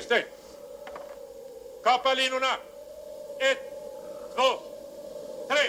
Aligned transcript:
Kapteinminister. 0.00 0.24
Kappa 1.84 2.14
linorna. 2.14 2.52
Ett, 3.40 3.60
två, 4.34 4.48
tre. 5.48 5.64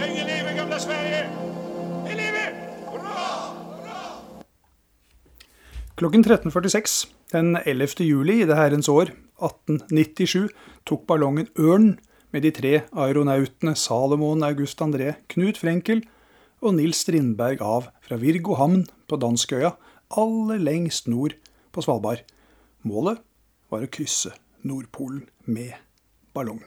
Länge 0.00 0.24
leve 0.26 0.56
gamla 0.56 0.78
Sverige! 0.78 1.28
Det 2.04 2.14
lever! 2.14 2.54
Hurra! 2.86 3.54
Klokken 5.94 6.24
13.46 6.24 7.06
den 7.32 7.56
11. 7.64 7.88
juli 7.98 8.42
i 8.42 8.44
det 8.44 8.56
herrens 8.56 8.88
år 8.88 9.02
1897 9.02 10.48
tok 10.84 11.06
ballongen 11.06 11.48
Ørn 11.58 11.98
med 12.32 12.42
de 12.42 12.50
tre 12.50 12.80
aeronautene 12.92 13.74
Salomon 13.76 14.42
August 14.42 14.80
André, 14.80 15.14
Knut 15.28 15.58
Frenkel 15.58 16.04
og 16.62 16.76
Nils 16.76 17.04
Strindberg 17.04 17.62
av 17.62 17.88
fra 18.04 18.16
Virgo 18.16 18.54
havn 18.54 18.86
på 19.08 19.16
Danskøya, 19.16 19.72
aller 20.18 20.60
lengst 20.62 21.08
nord 21.08 21.36
på 21.72 21.84
Svalbard. 21.84 22.22
Målet 22.86 23.22
var 23.72 23.84
å 23.84 23.90
krysse 23.90 24.34
Nordpolen 24.66 25.24
med 25.44 25.74
ballong. 26.34 26.60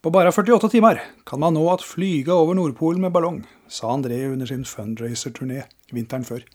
På 0.00 0.12
bare 0.12 0.32
48 0.32 0.70
timer 0.72 1.02
kan 1.28 1.42
man 1.42 1.54
nå 1.56 1.66
at 1.72 1.84
flyge 1.84 2.32
over 2.32 2.56
Nordpolen 2.56 3.02
med 3.04 3.12
ballong, 3.12 3.42
sa 3.68 3.90
André 3.92 4.22
under 4.30 4.48
sin 4.48 4.64
fundraiser-turné 4.64 5.66
vinteren 5.92 6.24
før. 6.24 6.46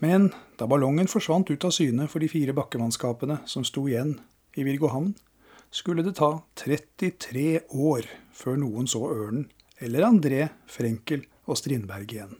Men 0.00 0.30
da 0.56 0.68
ballongen 0.70 1.10
forsvant 1.10 1.50
ut 1.50 1.64
av 1.66 1.74
syne 1.74 2.06
for 2.08 2.22
de 2.22 2.28
fire 2.30 2.54
bakkemannskapene 2.56 3.40
som 3.50 3.66
sto 3.66 3.82
igjen 3.90 4.14
i 4.56 4.64
Virgo 4.64 4.92
havn, 4.92 5.10
skulle 5.70 6.04
det 6.06 6.16
ta 6.18 6.30
33 6.58 7.66
år 7.70 8.06
før 8.34 8.62
noen 8.62 8.88
så 8.90 9.02
ørnen 9.10 9.48
eller 9.80 10.06
André, 10.06 10.48
Frenkel 10.70 11.26
og 11.48 11.58
Strindberg 11.58 12.14
igjen. 12.14 12.38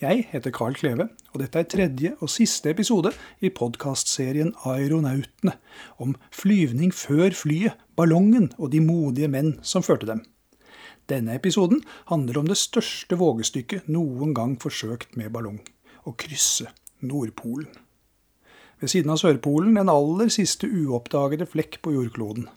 Jeg 0.00 0.26
heter 0.32 0.52
Carl 0.54 0.74
Kleve, 0.78 1.08
og 1.32 1.42
dette 1.42 1.60
er 1.60 1.68
tredje 1.70 2.12
og 2.20 2.30
siste 2.32 2.72
episode 2.72 3.12
i 3.40 3.50
podkastserien 3.54 4.52
Aeronautene, 4.68 5.54
om 6.02 6.16
flyvning 6.34 6.92
før 6.94 7.34
flyet, 7.36 7.78
ballongen 7.96 8.50
og 8.58 8.72
de 8.72 8.80
modige 8.84 9.30
menn 9.32 9.56
som 9.66 9.84
førte 9.84 10.08
dem. 10.08 10.24
Denne 11.10 11.34
episoden 11.36 11.82
handler 12.10 12.40
om 12.40 12.48
det 12.50 12.58
største 12.60 13.18
vågestykket 13.18 13.88
noen 13.90 14.34
gang 14.36 14.56
forsøkt 14.62 15.16
med 15.18 15.32
ballong 15.34 15.60
å 16.06 16.14
krysse 16.18 16.70
Nordpolen. 17.02 17.68
Ved 18.82 18.90
siden 18.90 19.12
av 19.14 19.20
Sørpolen 19.22 19.76
den 19.78 19.90
aller 19.90 20.30
siste 20.32 20.66
uoppdagede 20.66 21.46
flekk 21.50 21.80
på 21.84 21.94
jordkloden 21.94 22.48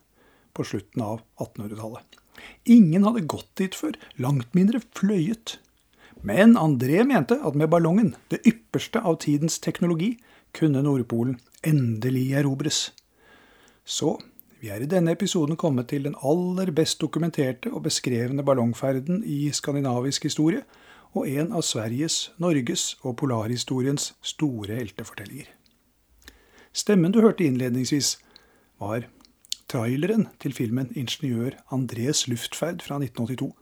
på 0.56 0.64
slutten 0.66 1.04
av 1.04 1.20
1800-tallet. 1.44 2.22
Ingen 2.72 3.06
hadde 3.06 3.28
gått 3.30 3.52
dit 3.60 3.76
før, 3.76 3.98
langt 4.22 4.56
mindre 4.58 4.82
fløyet. 4.98 5.58
Men 6.26 6.58
André 6.58 7.04
mente 7.06 7.38
at 7.46 7.56
med 7.56 7.70
ballongen, 7.70 8.16
det 8.34 8.42
ypperste 8.50 9.02
av 9.06 9.20
tidens 9.22 9.60
teknologi, 9.62 10.16
kunne 10.58 10.82
Nordpolen 10.82 11.38
endelig 11.62 12.32
erobres. 12.40 12.94
Så 13.86 14.16
vi 14.62 14.72
er 14.74 14.82
i 14.82 14.90
denne 14.90 15.14
episoden 15.14 15.60
kommet 15.62 15.92
til 15.92 16.08
den 16.08 16.16
aller 16.26 16.72
best 16.74 16.98
dokumenterte 17.02 17.70
og 17.70 17.84
beskrevne 17.86 18.42
ballongferden 18.44 19.22
i 19.22 19.52
skandinavisk 19.54 20.26
historie, 20.26 20.64
og 21.14 21.30
en 21.30 21.54
av 21.54 21.62
Sveriges, 21.64 22.32
Norges 22.42 22.96
og 23.04 23.20
polarhistoriens 23.22 24.16
store 24.26 24.80
heltefortellinger. 24.80 25.52
Stemmen 26.74 27.14
du 27.14 27.22
hørte 27.22 27.46
innledningsvis, 27.46 28.18
var 28.82 29.06
traileren 29.70 30.28
til 30.40 30.54
filmen 30.54 30.90
'Ingeniør 30.96 31.62
Andrés 31.72 32.26
luftferd' 32.28 32.82
fra 32.82 32.98
1982. 32.98 33.54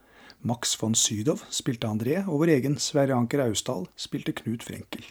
Max 0.44 0.76
von 0.80 0.96
Sydow 0.96 1.40
spilte 1.50 1.88
André, 1.88 2.20
og 2.28 2.44
vår 2.44 2.58
egen 2.58 2.76
Sverre 2.82 3.16
Anker 3.16 3.46
Austdal 3.46 3.88
spilte 3.96 4.36
Knut 4.36 4.66
Frenkel. 4.68 5.06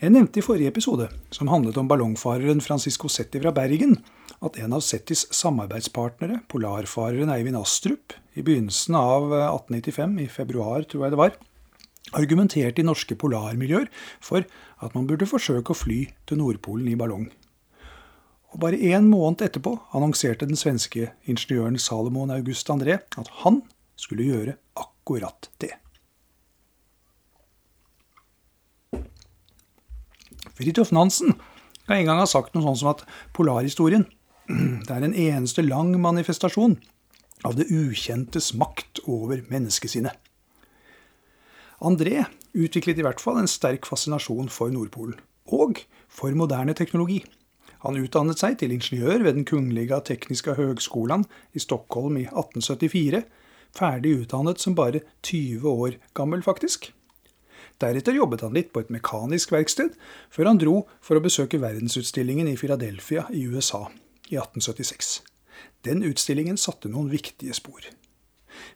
Jeg 0.00 0.14
nevnte 0.14 0.40
i 0.40 0.44
forrige 0.44 0.70
episode, 0.72 1.10
som 1.28 1.50
handlet 1.52 1.76
om 1.76 1.88
ballongfareren 1.90 2.62
Francisco 2.64 3.10
Setti 3.12 3.42
fra 3.42 3.52
Bergen, 3.52 3.98
at 4.40 4.56
en 4.56 4.72
av 4.72 4.80
Settis 4.80 5.26
samarbeidspartnere, 5.36 6.38
polarfareren 6.48 7.28
Eivind 7.34 7.60
Astrup, 7.60 8.14
i 8.32 8.40
begynnelsen 8.46 8.96
av 8.96 9.28
1895, 9.28 10.16
i 10.24 10.28
februar 10.32 10.88
tror 10.88 11.04
jeg 11.04 11.12
det 11.12 11.20
var, 11.20 11.36
argumenterte 12.16 12.80
i 12.80 12.86
norske 12.86 13.18
polarmiljøer 13.20 13.90
for 14.24 14.48
at 14.80 14.96
man 14.96 15.04
burde 15.10 15.28
forsøke 15.28 15.74
å 15.74 15.78
fly 15.78 16.00
til 16.24 16.40
Nordpolen 16.40 16.88
i 16.88 16.96
ballong. 16.98 17.28
Og 18.50 18.58
bare 18.64 18.78
én 18.78 19.06
måned 19.06 19.44
etterpå 19.46 19.76
annonserte 19.94 20.48
den 20.48 20.58
svenske 20.58 21.12
ingeniøren 21.30 21.78
Salomon 21.78 22.32
August 22.34 22.70
André 22.72 22.98
at 22.98 23.30
han 23.44 23.62
skulle 24.00 24.26
gjøre 24.26 24.56
akkurat 24.80 25.50
det. 25.62 25.74
Fridtjof 30.58 30.90
Nansen 30.92 31.36
kan 31.86 31.96
en 31.96 32.08
gang 32.08 32.20
ha 32.20 32.26
sagt 32.28 32.54
noe 32.54 32.64
sånt 32.66 32.82
som 32.82 32.90
at 32.92 33.04
polarhistorien 33.36 34.04
det 34.86 34.90
er 34.90 35.06
en 35.06 35.14
eneste 35.14 35.62
lang 35.64 35.94
manifestasjon 36.02 36.76
av 37.46 37.56
det 37.56 37.70
ukjentes 37.72 38.50
makt 38.58 39.00
over 39.08 39.40
menneskesinnet. 39.48 40.12
André 41.80 42.26
utviklet 42.52 42.98
i 43.00 43.04
hvert 43.06 43.22
fall 43.22 43.38
en 43.40 43.48
sterk 43.48 43.86
fascinasjon 43.88 44.50
for 44.52 44.72
Nordpolen, 44.74 45.16
og 45.48 45.80
for 46.12 46.34
moderne 46.36 46.74
teknologi. 46.76 47.22
Han 47.84 47.96
utdannet 47.96 48.40
seg 48.40 48.58
til 48.60 48.74
ingeniør 48.74 49.24
ved 49.24 49.38
Den 49.38 49.46
kungliga 49.48 50.00
tekniska 50.04 50.56
høgskolen 50.58 51.24
i 51.56 51.62
Stockholm 51.62 52.18
i 52.20 52.26
1874, 52.28 53.22
ferdig 53.76 54.16
utdannet 54.22 54.60
som 54.60 54.76
bare 54.76 55.00
20 55.22 55.64
år 55.70 55.96
gammel, 56.14 56.42
faktisk. 56.44 56.90
Deretter 57.80 58.12
jobbet 58.12 58.44
han 58.44 58.52
litt 58.52 58.74
på 58.74 58.82
et 58.82 58.92
mekanisk 58.92 59.54
verksted, 59.54 59.94
før 60.28 60.50
han 60.50 60.60
dro 60.60 60.82
for 61.00 61.16
å 61.16 61.24
besøke 61.24 61.60
verdensutstillingen 61.62 62.50
i 62.50 62.58
Philadelphia 62.60 63.24
i 63.32 63.46
USA 63.48 63.86
i 64.28 64.36
1876. 64.36 65.22
Den 65.88 66.04
utstillingen 66.04 66.60
satte 66.60 66.92
noen 66.92 67.08
viktige 67.12 67.56
spor. 67.56 67.88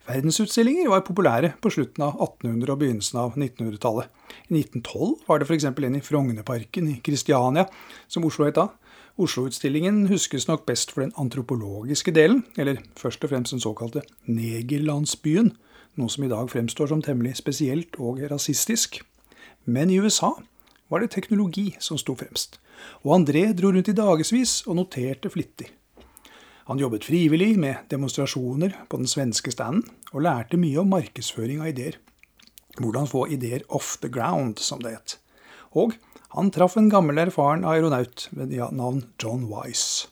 Verdensutstillinger 0.09 0.88
var 0.88 1.04
populære 1.04 1.53
på 1.60 1.72
slutten 1.72 2.06
av 2.06 2.16
1800- 2.16 2.72
og 2.72 2.81
begynnelsen 2.81 3.20
av 3.20 3.37
1900-tallet. 3.37 4.09
I 4.48 4.56
1912 4.62 5.28
var 5.28 5.41
det 5.41 5.48
f.eks. 5.48 5.69
en 5.69 5.98
i 5.98 6.03
Frognerparken 6.04 6.88
i 6.88 6.97
Kristiania, 7.04 7.66
som 8.09 8.25
Oslo 8.25 8.48
het 8.48 8.56
da. 8.56 8.70
Oslo-utstillingen 9.14 10.08
huskes 10.10 10.48
nok 10.48 10.64
best 10.66 10.91
for 10.91 11.04
den 11.04 11.12
antropologiske 11.14 12.10
delen, 12.10 12.41
eller 12.58 12.80
først 12.98 13.22
og 13.22 13.30
fremst 13.30 13.54
den 13.54 13.62
såkalte 13.62 14.02
negerlandsbyen, 14.26 15.52
noe 15.94 16.10
som 16.10 16.25
i 16.26 16.30
dag 16.32 16.50
fremstår 16.50 16.91
som 16.91 17.02
temmelig 17.02 17.36
spesielt 17.38 17.94
og 18.02 18.19
rasistisk. 18.32 18.98
Men 19.70 19.91
i 19.91 20.00
USA 20.02 20.32
var 20.91 21.04
det 21.04 21.12
teknologi 21.14 21.69
som 21.78 22.00
sto 22.00 22.16
fremst, 22.19 22.58
og 23.06 23.14
André 23.20 23.47
dro 23.54 23.70
rundt 23.70 23.92
i 23.92 23.94
dagevis 23.94 24.64
og 24.66 24.80
noterte 24.80 25.31
flittig. 25.31 25.70
Han 26.66 26.81
jobbet 26.82 27.06
frivillig 27.06 27.52
med 27.60 27.86
demonstrasjoner 27.92 28.75
på 28.91 28.98
den 28.98 29.06
svenske 29.06 29.52
standen, 29.54 29.84
og 30.10 30.25
lærte 30.26 30.58
mye 30.58 30.81
om 30.82 30.91
markedsføring 30.91 31.62
av 31.62 31.70
ideer. 31.70 32.00
Hvordan 32.81 33.06
få 33.06 33.28
ideer 33.31 33.62
off 33.69 33.94
the 34.02 34.10
ground, 34.10 34.58
som 34.58 34.82
det 34.82 34.96
het. 34.96 35.19
Og 35.70 35.94
han 36.34 36.50
traff 36.50 36.77
en 36.77 36.91
gammel, 36.91 37.21
erfaren 37.22 37.62
aeronaut 37.67 38.28
ved 38.34 38.55
navn 38.75 39.05
John 39.22 39.47
Wise. 39.50 40.09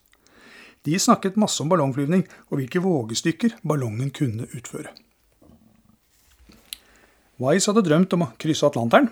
De 0.86 0.98
snakket 0.98 1.38
masse 1.38 1.62
om 1.62 1.70
ballongflyvning 1.70 2.24
og 2.50 2.58
hvilke 2.58 2.82
vågestykker 2.82 3.58
ballongen 3.66 4.10
kunne 4.14 4.46
utføre. 4.54 4.90
Wise 7.42 7.70
hadde 7.70 7.84
drømt 7.86 8.14
om 8.14 8.26
å 8.26 8.32
krysse 8.42 8.66
Atlanteren, 8.66 9.08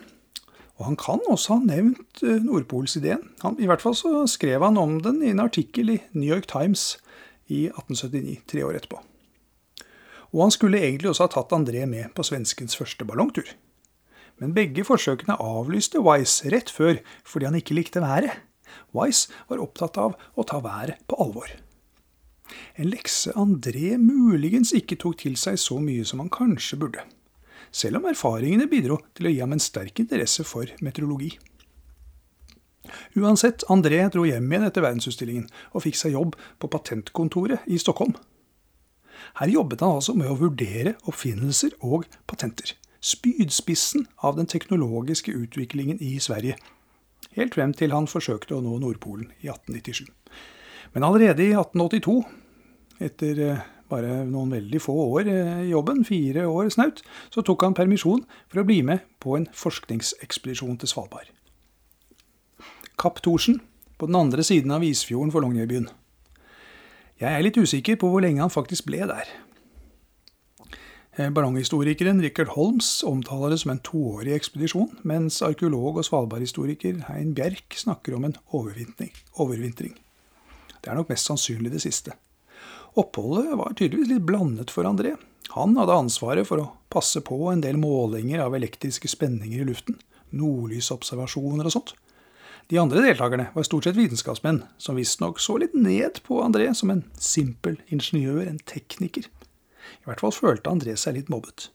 og 0.79 0.87
han 0.87 0.99
kan 0.99 1.23
også 1.29 1.59
ha 1.59 1.65
nevnt 1.67 2.23
Nordpolsideen. 2.23 3.23
I 3.59 3.69
hvert 3.69 3.83
fall 3.83 3.97
så 3.99 4.25
skrev 4.31 4.63
han 4.65 4.79
om 4.81 5.01
den 5.05 5.19
i 5.23 5.33
en 5.35 5.43
artikkel 5.43 5.97
i 5.97 5.99
New 6.15 6.31
York 6.31 6.47
Times 6.51 6.95
i 7.51 7.67
1879, 7.69 8.39
tre 8.49 8.63
år 8.65 8.79
etterpå. 8.79 9.03
Og 10.31 10.45
han 10.47 10.55
skulle 10.55 10.79
egentlig 10.79 11.11
også 11.11 11.27
ha 11.27 11.35
tatt 11.35 11.53
André 11.57 11.83
med 11.91 12.15
på 12.15 12.25
svenskens 12.27 12.79
første 12.79 13.05
ballongtur. 13.05 13.51
Men 14.41 14.55
begge 14.57 14.85
forsøkene 14.89 15.37
avlyste 15.37 16.01
Wise 16.05 16.49
rett 16.53 16.73
før 16.73 17.01
fordi 17.29 17.49
han 17.49 17.59
ikke 17.59 17.77
likte 17.77 18.03
været. 18.03 18.41
Wise 18.97 19.31
var 19.51 19.61
opptatt 19.63 19.99
av 20.01 20.17
å 20.35 20.47
ta 20.49 20.63
været 20.65 21.03
på 21.11 21.19
alvor. 21.21 21.51
En 22.75 22.89
lekse 22.91 23.35
André 23.39 23.95
muligens 24.01 24.73
ikke 24.75 24.99
tok 24.99 25.21
til 25.23 25.37
seg 25.39 25.59
så 25.61 25.79
mye 25.83 26.07
som 26.09 26.23
han 26.23 26.33
kanskje 26.33 26.81
burde. 26.81 27.05
Selv 27.71 28.01
om 28.01 28.09
erfaringene 28.11 28.67
bidro 28.71 28.99
til 29.15 29.29
å 29.29 29.35
gi 29.35 29.43
ham 29.45 29.55
en 29.55 29.63
sterk 29.63 30.01
interesse 30.03 30.43
for 30.49 30.73
meteorologi. 30.83 31.37
Uansett, 33.15 33.63
André 33.71 34.01
dro 34.11 34.25
hjem 34.27 34.49
igjen 34.51 34.67
etter 34.67 34.83
verdensutstillingen 34.83 35.47
og 35.71 35.85
fikk 35.85 36.01
seg 36.01 36.17
jobb 36.17 36.35
på 36.59 36.71
patentkontoret 36.73 37.69
i 37.71 37.79
Stockholm. 37.79 38.17
Her 39.39 39.53
jobbet 39.53 39.85
han 39.85 40.01
altså 40.01 40.17
med 40.17 40.31
å 40.33 40.39
vurdere 40.41 40.97
oppfinnelser 41.07 41.77
og 41.87 42.09
patenter. 42.27 42.75
Spydspissen 43.01 44.07
av 44.17 44.37
den 44.37 44.47
teknologiske 44.47 45.33
utviklingen 45.33 46.01
i 46.05 46.19
Sverige. 46.21 46.57
Helt 47.37 47.55
frem 47.55 47.73
til 47.77 47.95
han 47.95 48.09
forsøkte 48.11 48.57
å 48.57 48.63
nå 48.65 48.77
Nordpolen 48.83 49.31
i 49.41 49.49
1897. 49.49 50.09
Men 50.95 51.07
allerede 51.07 51.45
i 51.45 51.55
1882, 51.55 52.17
etter 53.01 53.43
bare 53.91 54.25
noen 54.29 54.53
veldig 54.55 54.81
få 54.83 54.95
år 55.17 55.31
i 55.31 55.39
jobben, 55.71 56.05
fire 56.07 56.47
år 56.51 56.71
snaut, 56.75 57.03
så 57.33 57.43
tok 57.47 57.65
han 57.67 57.77
permisjon 57.79 58.23
for 58.51 58.63
å 58.63 58.67
bli 58.67 58.81
med 58.87 59.07
på 59.23 59.37
en 59.39 59.49
forskningsekspedisjon 59.57 60.79
til 60.81 60.91
Svalbard. 60.91 61.31
Kapp 63.01 63.23
Thorsen, 63.25 63.61
på 63.99 64.09
den 64.09 64.19
andre 64.19 64.45
siden 64.47 64.73
av 64.75 64.85
Isfjorden 64.85 65.33
for 65.33 65.45
Longyearbyen. 65.45 65.89
Jeg 67.21 67.37
er 67.37 67.45
litt 67.45 67.59
usikker 67.61 67.99
på 68.01 68.09
hvor 68.13 68.25
lenge 68.25 68.41
han 68.45 68.53
faktisk 68.53 68.87
ble 68.89 69.05
der. 69.09 69.29
Ballonghistorikeren 71.19 72.23
Rikard 72.23 72.53
Holms 72.55 73.03
omtaler 73.03 73.51
det 73.51 73.59
som 73.59 73.73
en 73.73 73.81
toårig 73.83 74.31
ekspedisjon, 74.37 74.93
mens 75.03 75.41
arkeolog 75.43 75.99
og 75.99 76.07
svalbardhistoriker 76.07 77.01
Hein 77.09 77.33
Bjerk 77.35 77.75
snakker 77.75 78.15
om 78.15 78.29
en 78.29 78.37
overvintring. 78.55 79.97
Det 80.81 80.87
er 80.87 80.97
nok 80.97 81.11
mest 81.11 81.27
sannsynlig 81.27 81.73
det 81.75 81.83
siste. 81.83 82.15
Oppholdet 82.95 83.59
var 83.59 83.75
tydeligvis 83.75 84.13
litt 84.13 84.29
blandet 84.29 84.71
for 84.71 84.87
André. 84.87 85.17
Han 85.57 85.75
hadde 85.81 85.99
ansvaret 85.99 86.47
for 86.47 86.63
å 86.63 86.69
passe 86.95 87.23
på 87.27 87.41
en 87.51 87.65
del 87.65 87.81
målinger 87.83 88.45
av 88.45 88.55
elektriske 88.55 89.11
spenninger 89.11 89.65
i 89.65 89.67
luften, 89.67 89.99
nordlysobservasjoner 90.31 91.67
og 91.67 91.75
sånt. 91.75 91.93
De 92.71 92.79
andre 92.79 93.03
deltakerne 93.03 93.49
var 93.51 93.67
stort 93.67 93.89
sett 93.89 93.99
vitenskapsmenn, 93.99 94.63
som 94.79 94.95
visstnok 94.95 95.43
så 95.43 95.59
litt 95.59 95.75
ned 95.75 96.23
på 96.23 96.39
André 96.45 96.71
som 96.79 96.95
en 96.95 97.03
simpel 97.19 97.81
ingeniør, 97.91 98.45
en 98.47 98.63
tekniker. 98.63 99.27
I 100.03 100.09
hvert 100.09 100.23
fall 100.23 100.35
følte 100.35 100.73
André 100.73 100.97
seg 100.99 101.17
litt 101.17 101.31
mobbet. 101.33 101.69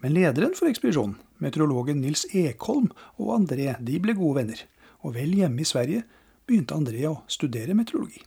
Men 0.00 0.14
lederen 0.16 0.54
for 0.56 0.70
ekspedisjonen, 0.70 1.18
meteorologen 1.44 2.00
Nils 2.00 2.24
Ekholm 2.36 2.88
og 3.20 3.34
André, 3.36 3.74
de 3.84 4.00
ble 4.00 4.16
gode 4.16 4.40
venner, 4.40 4.62
og 5.04 5.16
vel 5.16 5.34
hjemme 5.36 5.60
i 5.60 5.68
Sverige 5.68 6.06
begynte 6.48 6.76
André 6.76 7.04
å 7.08 7.20
studere 7.30 7.76
meteorologi. 7.76 8.22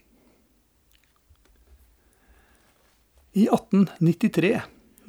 I 3.34 3.48
1893, 3.50 4.54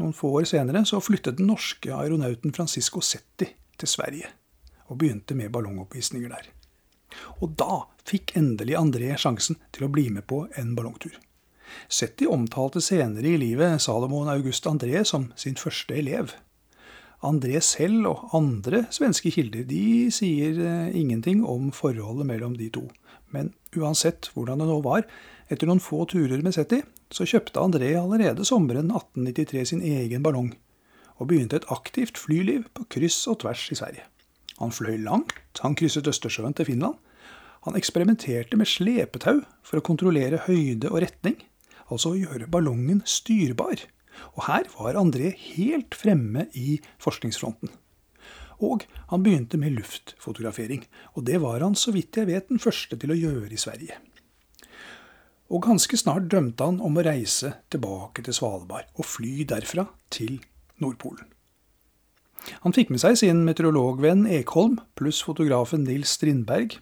noen 0.00 0.16
få 0.16 0.30
år 0.40 0.48
senere, 0.48 0.86
så 0.88 1.02
flyttet 1.04 1.36
den 1.36 1.50
norske 1.50 1.92
aeronauten 1.92 2.54
Francisco 2.56 3.02
Setti 3.04 3.50
til 3.76 3.90
Sverige 3.90 4.30
og 4.88 4.98
begynte 5.00 5.36
med 5.36 5.52
ballongoppvisninger 5.52 6.32
der. 6.32 6.48
Og 7.44 7.52
da 7.60 7.84
fikk 8.08 8.34
endelig 8.38 8.76
André 8.80 9.12
sjansen 9.20 9.60
til 9.72 9.86
å 9.86 9.92
bli 9.92 10.08
med 10.12 10.26
på 10.28 10.44
en 10.60 10.72
ballongtur. 10.76 11.14
Setti 11.88 12.26
omtalte 12.30 12.82
senere 12.84 13.34
i 13.34 13.38
livet 13.40 13.82
Salomon 13.82 14.30
August 14.32 14.66
André 14.70 15.04
som 15.08 15.30
sin 15.36 15.56
første 15.60 15.96
elev. 15.96 16.34
André 17.24 17.60
selv 17.64 18.08
og 18.10 18.34
andre 18.36 18.82
svenske 18.92 19.32
kilder 19.32 19.64
de 19.68 20.10
sier 20.12 20.58
eh, 20.60 20.96
ingenting 21.00 21.44
om 21.48 21.70
forholdet 21.72 22.28
mellom 22.28 22.56
de 22.58 22.68
to. 22.74 22.84
Men 23.32 23.54
uansett 23.76 24.28
hvordan 24.34 24.60
det 24.60 24.68
nå 24.68 24.80
var, 24.84 25.06
etter 25.48 25.68
noen 25.68 25.82
få 25.82 26.04
turer 26.10 26.42
med 26.44 26.56
Setti, 26.56 26.82
så 27.14 27.26
kjøpte 27.28 27.62
André 27.62 27.94
allerede 27.96 28.44
sommeren 28.46 28.90
1893 28.92 29.64
sin 29.72 29.84
egen 29.84 30.24
ballong, 30.24 30.52
og 31.16 31.30
begynte 31.30 31.60
et 31.60 31.70
aktivt 31.72 32.20
flyliv 32.20 32.68
på 32.76 32.86
kryss 32.92 33.22
og 33.30 33.40
tvers 33.44 33.68
i 33.72 33.78
Sverige. 33.78 34.04
Han 34.60 34.74
fløy 34.74 34.98
langt, 35.02 35.34
han 35.62 35.74
krysset 35.78 36.08
Østersjøen 36.10 36.54
til 36.54 36.68
Finland. 36.68 37.00
Han 37.64 37.78
eksperimenterte 37.78 38.58
med 38.60 38.68
slepetau 38.68 39.40
for 39.64 39.80
å 39.80 39.86
kontrollere 39.86 40.42
høyde 40.46 40.90
og 40.92 41.00
retning, 41.06 41.38
altså 41.94 42.14
å 42.14 42.20
gjøre 42.20 42.50
ballongen 42.50 43.02
styrbar. 43.08 43.86
Og 44.36 44.46
her 44.48 44.68
var 44.76 44.98
André 44.98 45.32
helt 45.54 45.96
fremme 45.98 46.48
i 46.54 46.78
forskningsfronten. 47.02 47.72
Og 48.62 48.84
han 49.10 49.24
begynte 49.24 49.58
med 49.58 49.74
luftfotografering, 49.74 50.84
og 51.18 51.26
det 51.26 51.40
var 51.42 51.64
han 51.64 51.74
så 51.78 51.92
vidt 51.94 52.16
jeg 52.20 52.30
vet 52.30 52.50
den 52.50 52.62
første 52.62 52.98
til 53.00 53.12
å 53.12 53.18
gjøre 53.18 53.50
i 53.50 53.60
Sverige. 53.60 53.98
Og 55.52 55.62
ganske 55.66 55.98
snart 56.00 56.30
drømte 56.32 56.66
han 56.66 56.80
om 56.82 56.96
å 56.96 57.04
reise 57.04 57.52
tilbake 57.72 58.24
til 58.24 58.36
Svalbard 58.36 58.88
og 58.96 59.06
fly 59.06 59.44
derfra 59.48 59.86
til 60.14 60.38
Nordpolen. 60.82 61.28
Han 62.64 62.74
fikk 62.76 62.90
med 62.92 63.00
seg 63.00 63.16
sin 63.20 63.44
meteorologvenn 63.46 64.26
Ekholm 64.28 64.78
pluss 64.98 65.22
fotografen 65.24 65.84
Nils 65.86 66.12
Strindberg. 66.16 66.76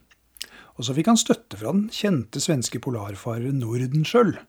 Og 0.79 0.87
så 0.87 0.97
fikk 0.97 1.11
han 1.13 1.21
støtte 1.21 1.59
fra 1.61 1.75
den 1.75 1.89
kjente 1.93 2.41
svenske 2.43 2.81
polarfareren 2.83 3.61
Nordenskjöld, 3.63 4.41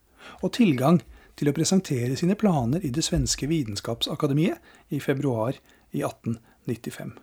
og 0.42 0.54
tilgang 0.58 1.02
til 1.40 1.50
å 1.50 1.56
presentere 1.56 2.18
sine 2.20 2.38
planer 2.40 2.84
i 2.86 2.92
det 2.94 3.04
svenske 3.06 3.50
vitenskapsakademiet 3.50 4.94
i 4.94 5.02
februar 5.02 5.58
i 5.94 6.04
1895. 6.04 7.16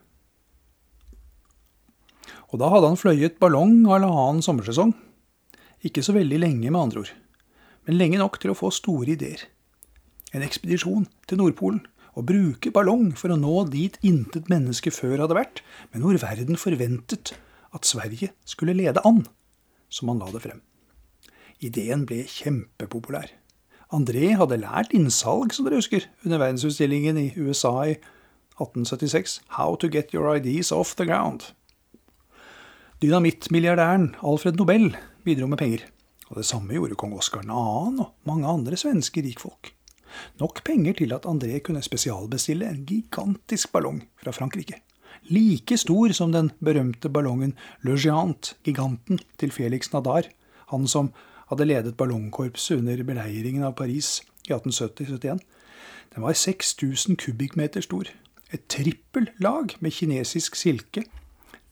Og 2.50 2.58
da 2.58 2.70
hadde 2.72 2.90
han 2.90 2.98
fløyet 2.98 3.38
ballong 3.42 3.84
halvannen 3.86 4.42
sommersesong. 4.42 4.92
Ikke 5.86 6.02
så 6.04 6.14
veldig 6.16 6.40
lenge, 6.42 6.68
med 6.68 6.80
andre 6.80 7.04
ord, 7.04 7.12
men 7.86 7.96
lenge 7.96 8.18
nok 8.20 8.36
til 8.42 8.52
å 8.52 8.58
få 8.58 8.72
store 8.74 9.14
ideer. 9.14 9.46
En 10.34 10.44
ekspedisjon 10.46 11.06
til 11.30 11.40
Nordpolen, 11.40 11.80
og 12.18 12.26
bruke 12.26 12.72
ballong 12.74 13.12
for 13.16 13.30
å 13.30 13.38
nå 13.38 13.62
dit 13.70 13.94
intet 14.06 14.50
menneske 14.50 14.90
før 14.92 15.22
hadde 15.22 15.36
vært, 15.38 15.62
men 15.94 16.02
hvor 16.02 16.18
verden 16.18 16.58
forventet 16.58 17.36
at 17.70 17.86
Sverige 17.86 18.32
skulle 18.44 18.74
lede 18.74 19.02
an, 19.06 19.22
som 19.88 20.10
han 20.10 20.18
la 20.22 20.30
det 20.34 20.42
frem. 20.42 20.58
Ideen 21.60 22.06
ble 22.08 22.22
kjempepopulær. 22.24 23.28
André 23.92 24.32
hadde 24.38 24.60
lært 24.62 24.94
innsalg, 24.96 25.52
som 25.52 25.66
dere 25.66 25.80
husker, 25.80 26.06
under 26.24 26.40
verdensutstillingen 26.40 27.18
i 27.20 27.32
USA 27.36 27.74
i 27.90 27.96
1876, 28.60 29.40
How 29.58 29.74
to 29.76 29.90
get 29.92 30.14
your 30.14 30.30
ideas 30.32 30.70
off 30.72 30.94
the 30.96 31.04
ground. 31.08 31.50
Dynamittmilliardæren 33.02 34.14
Alfred 34.22 34.56
Nobel 34.60 34.94
bidro 35.24 35.46
med 35.46 35.58
penger. 35.58 35.84
Og 36.30 36.38
det 36.38 36.46
samme 36.46 36.76
gjorde 36.76 36.96
kong 37.00 37.16
Oskar 37.18 37.42
2. 37.42 37.52
og 37.52 38.10
mange 38.28 38.48
andre 38.48 38.76
svenske 38.76 39.22
rikfolk. 39.24 39.72
Nok 40.40 40.62
penger 40.64 40.96
til 40.98 41.12
at 41.12 41.26
André 41.26 41.58
kunne 41.64 41.82
spesialbestille 41.82 42.68
en 42.68 42.84
gigantisk 42.86 43.72
ballong 43.72 44.02
fra 44.22 44.32
Frankrike. 44.36 44.80
Like 45.28 45.76
stor 45.76 46.12
som 46.16 46.32
den 46.32 46.52
berømte 46.64 47.08
ballongen 47.08 47.56
Le 47.82 47.96
Géant, 47.96 48.54
giganten, 48.64 49.20
til 49.38 49.52
Felix 49.52 49.92
Nadar, 49.92 50.30
han 50.70 50.86
som 50.86 51.10
hadde 51.50 51.66
ledet 51.66 51.96
ballongkorpset 51.98 52.78
under 52.78 53.02
beleiringen 53.06 53.66
av 53.66 53.76
Paris 53.78 54.20
i 54.48 54.52
1870-71. 54.54 55.40
Den 56.14 56.26
var 56.26 56.34
6000 56.38 57.18
kubikkmeter 57.20 57.84
stor. 57.84 58.10
Et 58.50 58.62
trippellag 58.70 59.76
med 59.80 59.94
kinesisk 59.94 60.56
silke 60.58 61.04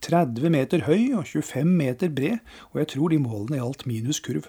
30 0.04 0.52
meter 0.54 0.84
høy 0.86 1.14
og 1.19 1.26
25 1.26 1.70
meter 1.78 2.10
bred, 2.14 2.38
og 2.70 2.82
jeg 2.82 2.90
tror 2.94 3.10
de 3.10 3.19
målene 3.22 3.58
gjaldt 3.58 3.86
minus 3.90 4.20
kurv. 4.22 4.46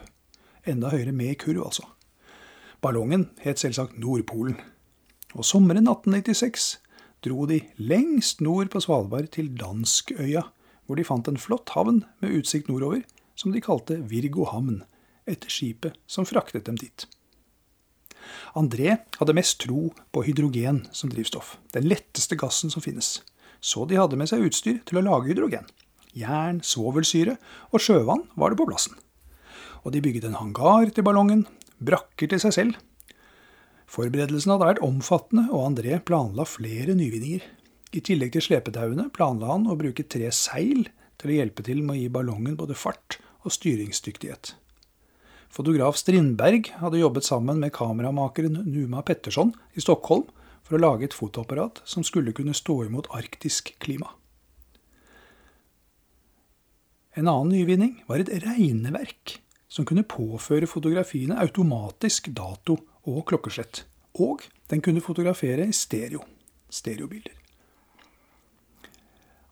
Enda 0.68 0.92
høyere 0.94 1.14
med 1.16 1.40
kurv, 1.42 1.64
altså. 1.66 1.88
Ballongen 2.82 3.30
het 3.42 3.60
selvsagt 3.60 3.98
Nordpolen. 4.00 4.60
Og 5.34 5.46
sommeren 5.46 5.88
1896 5.90 6.78
dro 7.26 7.46
de 7.50 7.60
lengst 7.78 8.42
nord 8.42 8.70
på 8.72 8.80
Svalbard 8.80 9.32
til 9.36 9.50
Danskøya, 9.58 10.46
hvor 10.86 10.98
de 10.98 11.06
fant 11.06 11.28
en 11.28 11.38
flott 11.42 11.74
havn 11.76 12.04
med 12.22 12.38
utsikt 12.40 12.70
nordover, 12.70 13.02
som 13.36 13.52
de 13.54 13.62
kalte 13.62 14.00
Virgo 14.10 14.46
havn, 14.50 14.84
etter 15.32 15.52
skipet 15.54 15.98
som 16.10 16.28
fraktet 16.28 16.68
dem 16.68 16.78
dit. 16.80 17.08
André 18.58 19.00
hadde 19.18 19.36
mest 19.38 19.62
tro 19.64 19.90
på 20.14 20.24
hydrogen 20.26 20.84
som 20.92 21.10
drivstoff, 21.10 21.58
den 21.74 21.88
letteste 21.90 22.38
gassen 22.40 22.74
som 22.74 22.84
finnes 22.84 23.20
så 23.60 23.86
de 23.86 24.00
hadde 24.00 24.18
med 24.20 24.30
seg 24.32 24.46
utstyr 24.48 24.80
til 24.88 25.00
å 25.00 25.06
lage 25.06 25.32
hydrogen. 25.32 25.68
Jern, 26.18 26.62
svovelsyre 26.66 27.38
og 27.74 27.84
sjøvann 27.84 28.26
var 28.40 28.52
det 28.52 28.60
på 28.60 28.68
plassen. 28.70 28.96
Og 29.84 29.94
de 29.94 30.02
bygget 30.04 30.28
en 30.28 30.40
hangar 30.40 30.90
til 30.94 31.06
ballongen, 31.06 31.46
brakker 31.80 32.32
til 32.32 32.42
seg 32.42 32.56
selv. 32.56 32.80
Forberedelsene 33.90 34.56
hadde 34.56 34.70
vært 34.74 34.84
omfattende, 34.86 35.48
og 35.50 35.72
André 35.72 36.00
planla 36.06 36.46
flere 36.48 36.96
nyvinninger. 36.98 37.46
I 37.96 38.04
tillegg 38.06 38.36
til 38.36 38.46
slepetauene 38.46 39.08
planla 39.16 39.54
han 39.56 39.70
å 39.70 39.78
bruke 39.80 40.06
tre 40.06 40.30
seil 40.36 40.86
til 41.20 41.32
å 41.32 41.38
hjelpe 41.40 41.66
til 41.66 41.82
med 41.82 41.96
å 41.96 42.00
gi 42.00 42.12
ballongen 42.14 42.58
både 42.60 42.78
fart 42.78 43.18
og 43.42 43.56
styringsdyktighet. 43.56 44.54
Fotograf 45.50 45.98
Strindberg 45.98 46.70
hadde 46.78 47.02
jobbet 47.02 47.26
sammen 47.26 47.60
med 47.60 47.74
kameramakeren 47.74 48.62
Numa 48.70 49.02
Petterson 49.02 49.56
i 49.74 49.82
Stockholm 49.82 50.28
for 50.62 50.78
å 50.78 50.82
lage 50.84 51.08
et 51.10 51.18
fotoapparat 51.18 51.82
som 51.90 52.06
skulle 52.06 52.36
kunne 52.38 52.54
stå 52.54 52.84
imot 52.86 53.10
arktisk 53.18 53.74
klima. 53.82 54.12
En 57.18 57.28
annen 57.28 57.50
nyvinning 57.52 57.98
var 58.08 58.22
et 58.22 58.30
regneverk 58.46 59.40
som 59.70 59.86
kunne 59.90 60.06
påføre 60.08 60.70
fotografiene 60.70 61.38
automatisk 61.42 62.30
dato 62.38 62.78
og 63.10 63.26
klokkeslett. 63.30 63.84
Og 64.22 64.46
den 64.70 64.82
kunne 64.86 65.02
fotografere 65.02 65.66
i 65.70 65.76
stereo. 65.76 66.22
Stereobilder. 66.70 67.34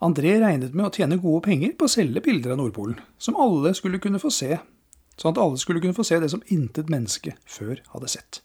André 0.06 0.36
regnet 0.38 0.76
med 0.78 0.86
å 0.86 0.94
tjene 0.94 1.18
gode 1.18 1.42
penger 1.48 1.74
på 1.74 1.88
å 1.88 1.92
selge 1.92 2.22
bilder 2.22 2.54
av 2.54 2.60
Nordpolen, 2.62 3.00
som 3.18 3.38
alle 3.42 3.72
skulle 3.74 3.98
kunne 4.02 4.22
få 4.22 4.30
se, 4.34 4.60
sånn 5.18 5.34
at 5.34 5.42
alle 5.42 5.60
skulle 5.62 5.82
kunne 5.84 5.98
få 5.98 6.06
se 6.08 6.20
det 6.22 6.30
som 6.34 6.44
intet 6.54 6.92
menneske 6.94 7.36
før 7.50 7.82
hadde 7.94 8.12
sett. 8.14 8.42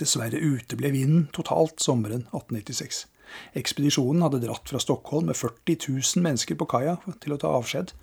Dessverre 0.00 0.40
uteble 0.42 0.90
vinden 0.94 1.28
totalt 1.34 1.82
sommeren 1.82 2.26
1896. 2.32 3.04
Ekspedisjonen 3.58 4.24
hadde 4.26 4.42
dratt 4.42 4.68
fra 4.70 4.80
Stockholm 4.82 5.30
med 5.30 5.38
40 5.38 5.78
000 5.88 6.24
mennesker 6.24 6.58
på 6.58 6.68
kaia 6.70 6.96
til 7.22 7.34
å 7.34 7.38
ta 7.40 7.52
avskjed. 7.54 7.94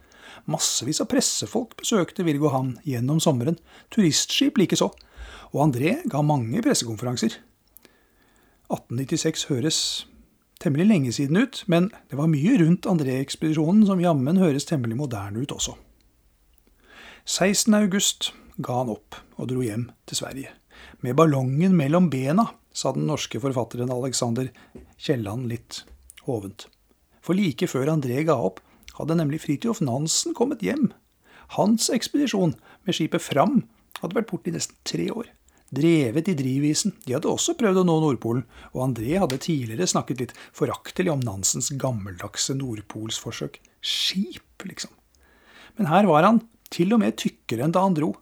Massevis 0.51 1.01
av 1.03 1.09
pressefolk 1.11 1.75
besøkte 1.81 2.25
Virgo 2.27 2.51
havn 2.53 2.77
gjennom 2.87 3.19
sommeren, 3.23 3.59
turistskip 3.91 4.59
likeså. 4.59 4.89
Og 5.51 5.63
André 5.65 5.97
ga 6.09 6.23
mange 6.23 6.63
pressekonferanser. 6.63 7.35
1896 8.71 9.47
høres 9.51 9.79
temmelig 10.63 10.87
lenge 10.87 11.13
siden 11.15 11.41
ut, 11.43 11.63
men 11.67 11.89
det 12.09 12.19
var 12.19 12.31
mye 12.31 12.55
rundt 12.61 12.87
André-ekspedisjonen 12.87 13.83
som 13.89 14.03
jammen 14.03 14.39
høres 14.39 14.67
temmelig 14.69 14.99
moderne 14.99 15.43
ut 15.43 15.51
også. 15.51 15.75
16. 17.25 17.73
august 17.73 18.31
ga 18.57 18.81
han 18.81 18.91
opp 18.93 19.17
og 19.37 19.49
dro 19.51 19.61
hjem 19.65 19.89
til 20.09 20.21
Sverige. 20.21 20.53
Med 21.01 21.17
ballongen 21.17 21.75
mellom 21.77 22.09
bena, 22.09 22.47
sa 22.73 22.93
den 22.95 23.07
norske 23.09 23.39
forfatteren 23.43 23.91
Alexander 23.91 24.47
Kielland 24.97 25.49
litt 25.51 25.83
hovent. 26.25 26.67
For 27.21 27.37
like 27.37 27.67
før 27.67 27.91
André 27.93 28.23
ga 28.25 28.37
opp, 28.39 28.61
hadde 28.97 29.17
nemlig 29.19 29.41
Fridtjof 29.43 29.83
Nansen 29.85 30.33
kommet 30.37 30.63
hjem. 30.65 30.89
Hans 31.57 31.89
ekspedisjon 31.93 32.55
med 32.87 32.97
skipet 32.97 33.21
Fram 33.21 33.65
hadde 33.99 34.17
vært 34.17 34.31
borte 34.31 34.49
i 34.49 34.55
nesten 34.55 34.79
tre 34.87 35.09
år 35.11 35.29
drevet 35.71 36.27
i 36.27 36.35
drivisen. 36.35 36.93
De 37.05 37.15
hadde 37.15 37.31
også 37.31 37.55
prøvd 37.59 37.81
å 37.81 37.85
nå 37.87 37.97
Nordpolen, 38.03 38.43
og 38.75 38.85
André 38.89 39.15
hadde 39.21 39.39
tidligere 39.41 39.87
snakket 39.89 40.23
litt 40.23 40.33
foraktelig 40.55 41.13
om 41.13 41.23
Nansens 41.23 41.71
gammeldagse 41.79 42.55
nordpolsforsøk. 42.59 43.59
Skip, 43.79 44.65
liksom. 44.67 44.91
Men 45.79 45.87
her 45.87 46.07
var 46.09 46.27
han 46.27 46.41
til 46.71 46.95
og 46.95 47.01
med 47.03 47.17
tykkere 47.19 47.65
enn 47.65 47.75
da 47.75 47.83
han 47.85 47.97
dro, 47.97 48.13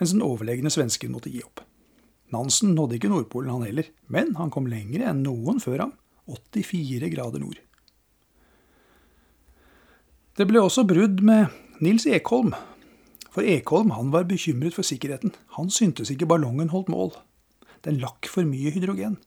mens 0.00 0.14
den 0.14 0.24
overlegne 0.24 0.72
svensken 0.72 1.12
måtte 1.12 1.32
gi 1.32 1.42
opp. 1.44 1.64
Nansen 2.30 2.76
nådde 2.76 2.96
ikke 2.96 3.10
Nordpolen, 3.10 3.50
han 3.50 3.66
heller, 3.66 3.88
men 4.06 4.36
han 4.38 4.52
kom 4.54 4.68
lenger 4.70 5.08
enn 5.10 5.24
noen 5.26 5.58
før 5.62 5.86
ham. 5.86 5.96
84 6.30 7.10
grader 7.10 7.42
nord. 7.42 7.58
Det 10.38 10.46
ble 10.46 10.62
også 10.62 10.86
brudd 10.86 11.24
med 11.26 11.50
Nils 11.82 12.06
Ekholm, 12.06 12.54
for 13.34 13.46
Ekholm 13.46 13.90
han 13.94 14.12
var 14.14 14.28
bekymret 14.30 14.76
for 14.76 14.86
sikkerheten. 14.86 15.34
Han 15.58 15.70
syntes 15.74 16.10
ikke 16.12 16.28
ballongen 16.30 16.70
holdt 16.70 16.90
mål. 16.92 17.12
Den 17.86 17.98
lakk 18.02 18.28
for 18.30 18.46
mye 18.46 18.72
hydrogen. 18.74 19.18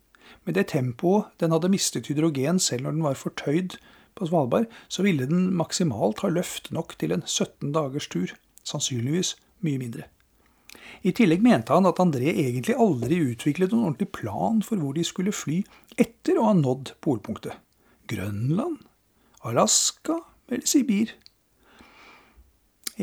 Med 0.48 0.56
det 0.58 0.70
tempoet 0.72 1.32
den 1.44 1.52
hadde 1.56 1.72
mistet 1.72 2.08
hydrogen 2.12 2.60
selv 2.60 2.88
når 2.88 2.96
den 2.96 3.06
var 3.06 3.20
fortøyd 3.20 3.78
på 4.16 4.28
Svalbard, 4.30 4.68
så 4.88 5.04
ville 5.06 5.28
den 5.30 5.52
maksimalt 5.58 6.22
ha 6.24 6.32
løft 6.32 6.72
nok 6.76 6.96
til 7.00 7.16
en 7.16 7.24
17 7.26 7.72
dagers 7.76 8.08
tur. 8.12 8.34
Sannsynligvis 8.68 9.36
mye 9.66 9.80
mindre. 9.82 10.08
I 11.04 11.12
tillegg 11.16 11.44
mente 11.44 11.76
han 11.76 11.88
at 11.88 12.00
André 12.00 12.32
egentlig 12.32 12.78
aldri 12.80 13.20
utviklet 13.34 13.74
noen 13.74 13.90
ordentlig 13.90 14.12
plan 14.16 14.62
for 14.64 14.80
hvor 14.80 14.96
de 14.96 15.04
skulle 15.08 15.36
fly 15.36 15.60
etter 16.00 16.40
å 16.40 16.48
ha 16.48 16.54
nådd 16.58 16.96
polpunktet. 17.04 17.58
Grønland? 18.08 18.80
Alaska? 19.44 20.22
Eller 20.48 20.68
Sibir? 20.68 21.12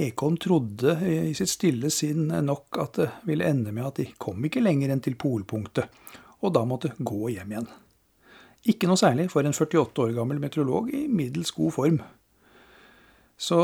Ekholm 0.00 0.36
trodde 0.40 0.94
i 1.02 1.34
sitt 1.34 1.50
stille 1.50 1.90
sinn 1.90 2.28
nok 2.46 2.78
at 2.78 2.98
det 3.00 3.08
ville 3.26 3.48
ende 3.48 3.72
med 3.74 3.88
at 3.88 4.00
de 4.00 4.06
kom 4.22 4.44
ikke 4.46 4.62
lenger 4.62 4.92
enn 4.92 5.02
til 5.02 5.18
polpunktet, 5.18 5.90
og 6.40 6.54
da 6.54 6.62
måtte 6.68 6.94
gå 6.96 7.32
hjem 7.34 7.56
igjen. 7.56 7.70
Ikke 8.70 8.86
noe 8.86 9.00
særlig 9.00 9.30
for 9.32 9.44
en 9.44 9.56
48 9.56 10.04
år 10.04 10.14
gammel 10.14 10.40
meteorolog 10.40 10.92
i 10.94 11.06
middels 11.08 11.50
god 11.56 11.74
form. 11.74 11.98
Så 13.40 13.58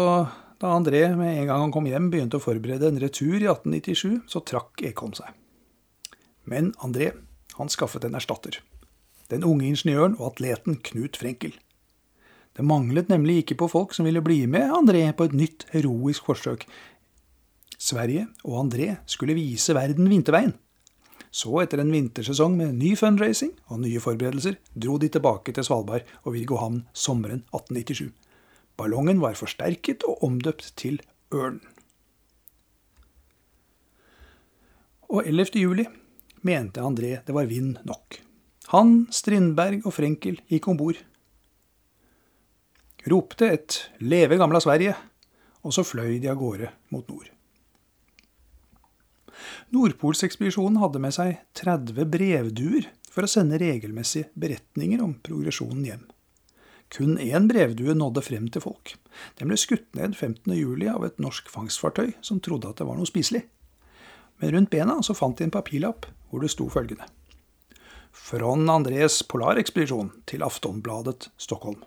da 0.62 0.72
André 0.72 1.02
med 1.16 1.36
en 1.36 1.50
gang 1.50 1.64
han 1.66 1.72
kom 1.75 1.88
hjem 1.88 2.08
begynte 2.12 2.38
å 2.38 2.42
forberede 2.42 2.88
en 2.88 3.00
retur 3.02 3.36
i 3.36 3.44
1897, 3.44 4.25
så 4.30 4.40
trakk 4.40 4.80
Ekholm 4.88 5.12
seg. 5.16 5.34
Men 6.48 6.72
André, 6.84 7.10
han 7.58 7.72
skaffet 7.72 8.06
en 8.06 8.16
erstatter. 8.16 8.60
Den 9.28 9.44
unge 9.44 9.66
ingeniøren 9.68 10.16
og 10.20 10.32
atleten 10.32 10.78
Knut 10.86 11.18
Frenkel. 11.20 11.56
Det 12.56 12.64
manglet 12.64 13.10
nemlig 13.12 13.42
ikke 13.42 13.58
på 13.60 13.68
folk 13.68 13.92
som 13.92 14.06
ville 14.08 14.22
bli 14.25 14.46
med 14.48 14.72
André 14.72 15.02
på 15.12 15.26
et 15.28 15.34
nytt 15.36 15.66
heroisk 15.75 16.30
forsøk. 16.30 16.64
Sverige 17.76 18.25
og 18.46 18.62
André 18.62 18.94
skulle 19.04 19.36
vise 19.36 19.76
verden 19.76 20.08
vinterveien. 20.08 20.54
Så, 21.36 21.50
etter 21.60 21.82
en 21.82 21.92
vintersesong 21.92 22.54
med 22.56 22.78
ny 22.78 22.94
fundraising 22.96 23.50
og 23.68 23.82
nye 23.82 24.00
forberedelser, 24.00 24.56
dro 24.72 24.96
de 24.96 25.10
tilbake 25.12 25.52
til 25.52 25.66
Svalbard 25.66 26.06
og 26.22 26.32
Virgo 26.32 26.56
havn 26.62 26.86
sommeren 26.96 27.42
1897. 27.52 28.08
Ballongen 28.76 29.23
var 29.23 29.38
forsterket 29.38 30.04
og 30.04 30.23
omdøpt 30.26 30.73
til 30.76 31.00
Ørn. 31.35 31.61
Og 35.09 35.23
11. 35.26 35.61
juli 35.62 35.87
mente 36.42 36.83
André 36.83 37.16
det 37.26 37.35
var 37.35 37.49
vind 37.49 37.78
nok. 37.87 38.21
Han, 38.75 39.06
Strindberg 39.14 39.87
og 39.87 39.95
Frenkel 39.95 40.40
gikk 40.50 40.66
om 40.68 40.78
bord 40.80 40.99
ropte 43.06 43.47
et 43.52 43.90
'Leve 44.00 44.37
gamla 44.37 44.61
Sverige', 44.61 44.97
og 45.62 45.73
så 45.73 45.83
fløy 45.83 46.18
de 46.23 46.30
av 46.30 46.38
gårde 46.38 46.71
mot 46.90 47.09
nord. 47.09 47.30
Nordpolsekspedisjonen 49.75 50.78
hadde 50.80 51.02
med 51.02 51.14
seg 51.14 51.38
30 51.59 52.06
brevduer 52.11 52.87
for 53.11 53.26
å 53.26 53.30
sende 53.30 53.59
regelmessige 53.59 54.30
beretninger 54.38 55.02
om 55.02 55.16
progresjonen 55.23 55.85
hjem. 55.85 56.04
Kun 56.95 57.19
én 57.19 57.49
brevdue 57.50 57.97
nådde 57.99 58.23
frem 58.23 58.47
til 58.49 58.62
folk. 58.62 58.95
Den 59.38 59.50
ble 59.50 59.59
skutt 59.59 59.88
ned 59.99 60.14
15.07 60.14 60.87
av 60.93 61.05
et 61.07 61.19
norsk 61.23 61.50
fangstfartøy 61.50 62.14
som 62.23 62.40
trodde 62.40 62.71
at 62.71 62.78
det 62.78 62.87
var 62.87 62.99
noe 62.99 63.09
spiselig. 63.09 63.43
Men 64.40 64.52
rundt 64.55 64.71
bena 64.71 65.00
så 65.02 65.16
fant 65.16 65.38
de 65.38 65.47
en 65.49 65.55
papirlapp 65.55 66.07
hvor 66.31 66.43
det 66.45 66.52
sto 66.52 66.69
følgende. 66.71 67.09
Från 68.16 68.69
Andres 68.71 69.23
polarekspedisjon 69.28 70.12
til 70.26 70.43
Aftonbladet 70.47 71.28
Stockholm. 71.37 71.83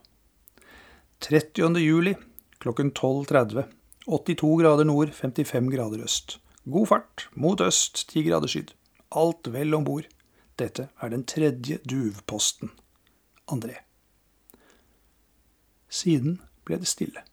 30. 1.19 1.79
juli 1.79 2.15
klokken 2.59 2.91
12.30. 2.93 3.63
82 4.07 4.61
grader 4.61 4.87
nord, 4.87 5.11
55 5.13 5.71
grader 5.73 6.03
øst. 6.03 6.39
God 6.65 6.87
fart, 6.87 7.29
mot 7.33 7.61
øst, 7.61 8.09
10 8.09 8.23
grader 8.29 8.47
syd. 8.47 8.71
Alt 9.15 9.51
vel 9.53 9.73
om 9.73 9.85
bord. 9.85 10.07
Dette 10.59 10.89
er 11.01 11.09
den 11.09 11.23
tredje 11.23 11.79
duvposten. 11.89 12.71
André. 13.51 13.88
Siden 15.89 16.37
ble 16.67 16.79
det 16.79 16.89
stille. 16.89 17.25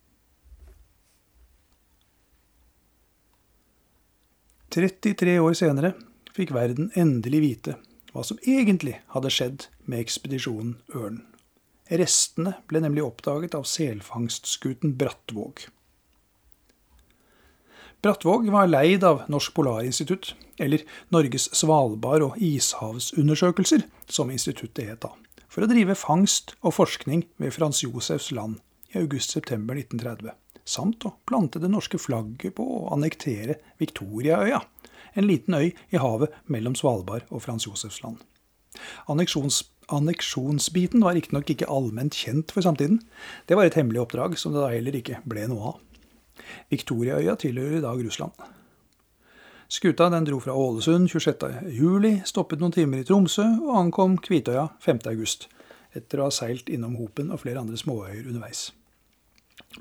33 4.76 5.38
år 5.40 5.54
senere 5.56 5.94
fikk 6.36 6.50
verden 6.52 6.90
endelig 7.00 7.40
vite 7.44 7.76
hva 8.12 8.24
som 8.24 8.40
egentlig 8.48 8.98
hadde 9.12 9.30
skjedd 9.32 9.66
med 9.88 10.02
ekspedisjonen 10.02 10.74
Ørnen. 10.92 11.22
Restene 11.86 12.56
ble 12.66 12.80
nemlig 12.82 13.04
oppdaget 13.04 13.54
av 13.54 13.66
selfangstskuten 13.70 14.96
Brattvåg. 14.98 15.68
Brattvåg 18.02 18.48
var 18.52 18.68
leid 18.68 19.04
av 19.06 19.22
Norsk 19.32 19.54
Polarinstitutt, 19.54 20.32
eller 20.58 20.82
Norges 21.14 21.46
svalbard- 21.54 22.26
og 22.26 22.40
ishavsundersøkelser, 22.42 23.86
som 24.10 24.32
instituttet 24.34 24.90
het 24.90 25.00
da, 25.04 25.12
for 25.48 25.64
å 25.64 25.70
drive 25.70 25.96
fangst 25.98 26.54
og 26.62 26.76
forskning 26.78 27.26
ved 27.42 27.54
Frans 27.54 27.82
Josefs 27.84 28.30
land 28.34 28.60
i 28.92 29.00
august-september 29.00 29.78
1930, 29.78 30.32
samt 30.66 31.06
å 31.06 31.14
plante 31.28 31.62
det 31.62 31.70
norske 31.72 32.00
flagget 32.00 32.56
på 32.58 32.64
å 32.64 32.82
annektere 32.96 33.60
Victoriaøya, 33.82 34.62
en 35.16 35.28
liten 35.28 35.56
øy 35.56 35.70
i 35.70 36.00
havet 36.02 36.34
mellom 36.52 36.76
Svalbard 36.78 37.28
og 37.30 37.44
Frans 37.46 37.68
Josefs 37.68 38.02
land. 38.04 38.20
Anneksjons 39.08 39.64
Anneksjonsbiten 39.86 41.04
var 41.04 41.14
riktignok 41.14 41.46
ikke, 41.46 41.62
ikke 41.62 41.70
allment 41.70 42.16
kjent 42.18 42.50
for 42.50 42.64
samtiden. 42.66 42.98
Det 43.46 43.54
var 43.54 43.68
et 43.68 43.76
hemmelig 43.78 44.00
oppdrag 44.02 44.34
som 44.34 44.50
det 44.50 44.58
da 44.58 44.72
heller 44.72 44.98
ikke 44.98 45.20
ble 45.30 45.44
noe 45.46 45.70
av. 45.70 45.76
Victoriaøya 46.74 47.36
tilhører 47.38 47.78
i 47.78 47.84
dag 47.84 48.02
Russland. 48.02 48.34
Skuta 49.68 50.08
den 50.10 50.26
dro 50.28 50.38
fra 50.40 50.54
Ålesund 50.54 51.10
26.07, 51.10 52.22
stoppet 52.28 52.62
noen 52.62 52.74
timer 52.74 53.02
i 53.02 53.06
Tromsø 53.06 53.44
og 53.66 53.74
ankom 53.80 54.14
Kvitøya 54.22 54.68
5.8, 54.84 55.48
etter 55.98 56.22
å 56.22 56.28
ha 56.28 56.34
seilt 56.34 56.70
innom 56.70 56.94
Hopen 57.00 57.32
og 57.34 57.42
flere 57.42 57.64
andre 57.64 57.80
småøyer 57.80 58.28
underveis. 58.28 58.68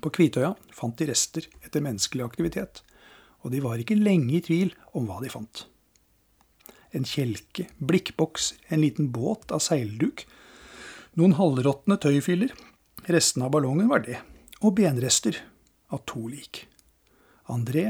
På 0.01 0.10
Kvitøya 0.10 0.56
fant 0.74 0.98
de 0.98 1.12
rester 1.12 1.46
etter 1.62 1.86
menneskelig 1.86 2.25
aktivitet, 2.25 2.82
og 3.46 3.54
de 3.54 3.62
var 3.62 3.77
ikke 3.77 4.00
lenge 4.00 4.39
i 4.39 4.44
tvil 4.44 4.74
om 4.98 5.06
hva 5.06 5.22
de 5.22 5.30
fant 5.30 5.68
en 6.96 7.06
kjelke, 7.06 7.68
blikkboks, 7.77 8.54
en 8.72 8.82
liten 8.82 9.12
båt 9.12 9.51
av 9.51 9.60
seilduk, 9.63 10.24
noen 11.20 11.36
halvråtne 11.39 11.98
tøyfiller, 12.01 12.54
resten 13.12 13.44
av 13.46 13.51
ballongen 13.56 13.92
var 13.92 14.06
det, 14.08 14.22
og 14.63 14.77
benrester 14.80 15.42
av 15.92 16.06
to 16.10 16.25
lik. 16.32 16.65
André 17.51 17.89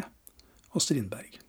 og 0.73 0.83
Strindberg. 0.83 1.44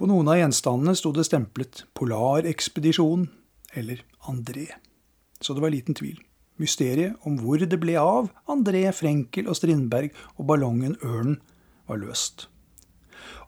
På 0.00 0.06
noen 0.08 0.30
av 0.32 0.38
gjenstandene 0.38 0.94
sto 0.96 1.10
det 1.12 1.26
stemplet 1.28 1.82
'Polarekspedisjon' 1.92 3.26
eller 3.76 3.98
'André', 4.24 4.70
så 5.40 5.52
det 5.52 5.60
var 5.60 5.74
liten 5.74 5.94
tvil. 5.94 6.16
Mysteriet 6.56 7.20
om 7.28 7.36
hvor 7.36 7.60
det 7.60 7.76
ble 7.82 7.98
av 8.00 8.30
André 8.48 8.80
Frenkel 8.96 9.44
og 9.44 9.58
Strindberg 9.58 10.14
og 10.38 10.46
ballongen 10.48 10.96
Ørnen, 11.04 11.36
var 11.84 12.00
løst. 12.00 12.46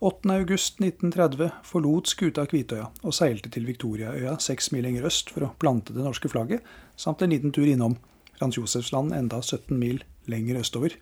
8.8.1930 0.05 1.55
forlot 1.65 2.13
skuta 2.13 2.45
Kvitøya 2.45 2.91
og 3.01 3.17
seilte 3.17 3.49
til 3.49 3.65
Victoriaøya 3.65 4.37
seks 4.37 4.73
mil 4.77 4.85
lenger 4.85 5.09
øst 5.09 5.33
for 5.33 5.47
å 5.47 5.55
plante 5.57 5.97
det 5.97 6.05
norske 6.05 6.29
flagget, 6.29 6.61
samt 7.01 7.23
en 7.23 7.33
liten 7.33 7.53
tur 7.57 7.65
innom 7.65 7.97
Frans 8.37 8.61
Josefsland 8.61 9.17
enda 9.17 9.41
17 9.41 9.73
mil 9.79 10.05
lenger 10.29 10.61
østover. 10.61 11.01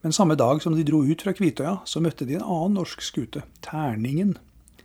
Men 0.00 0.16
samme 0.16 0.40
dag 0.40 0.64
som 0.64 0.72
de 0.72 0.88
dro 0.88 1.04
ut 1.04 1.20
fra 1.20 1.36
Kvitøya, 1.36 1.82
så 1.84 2.00
møtte 2.00 2.24
de 2.24 2.40
en 2.40 2.48
annen 2.48 2.80
norsk 2.80 3.04
skute, 3.04 3.44
Terningen. 3.60 4.38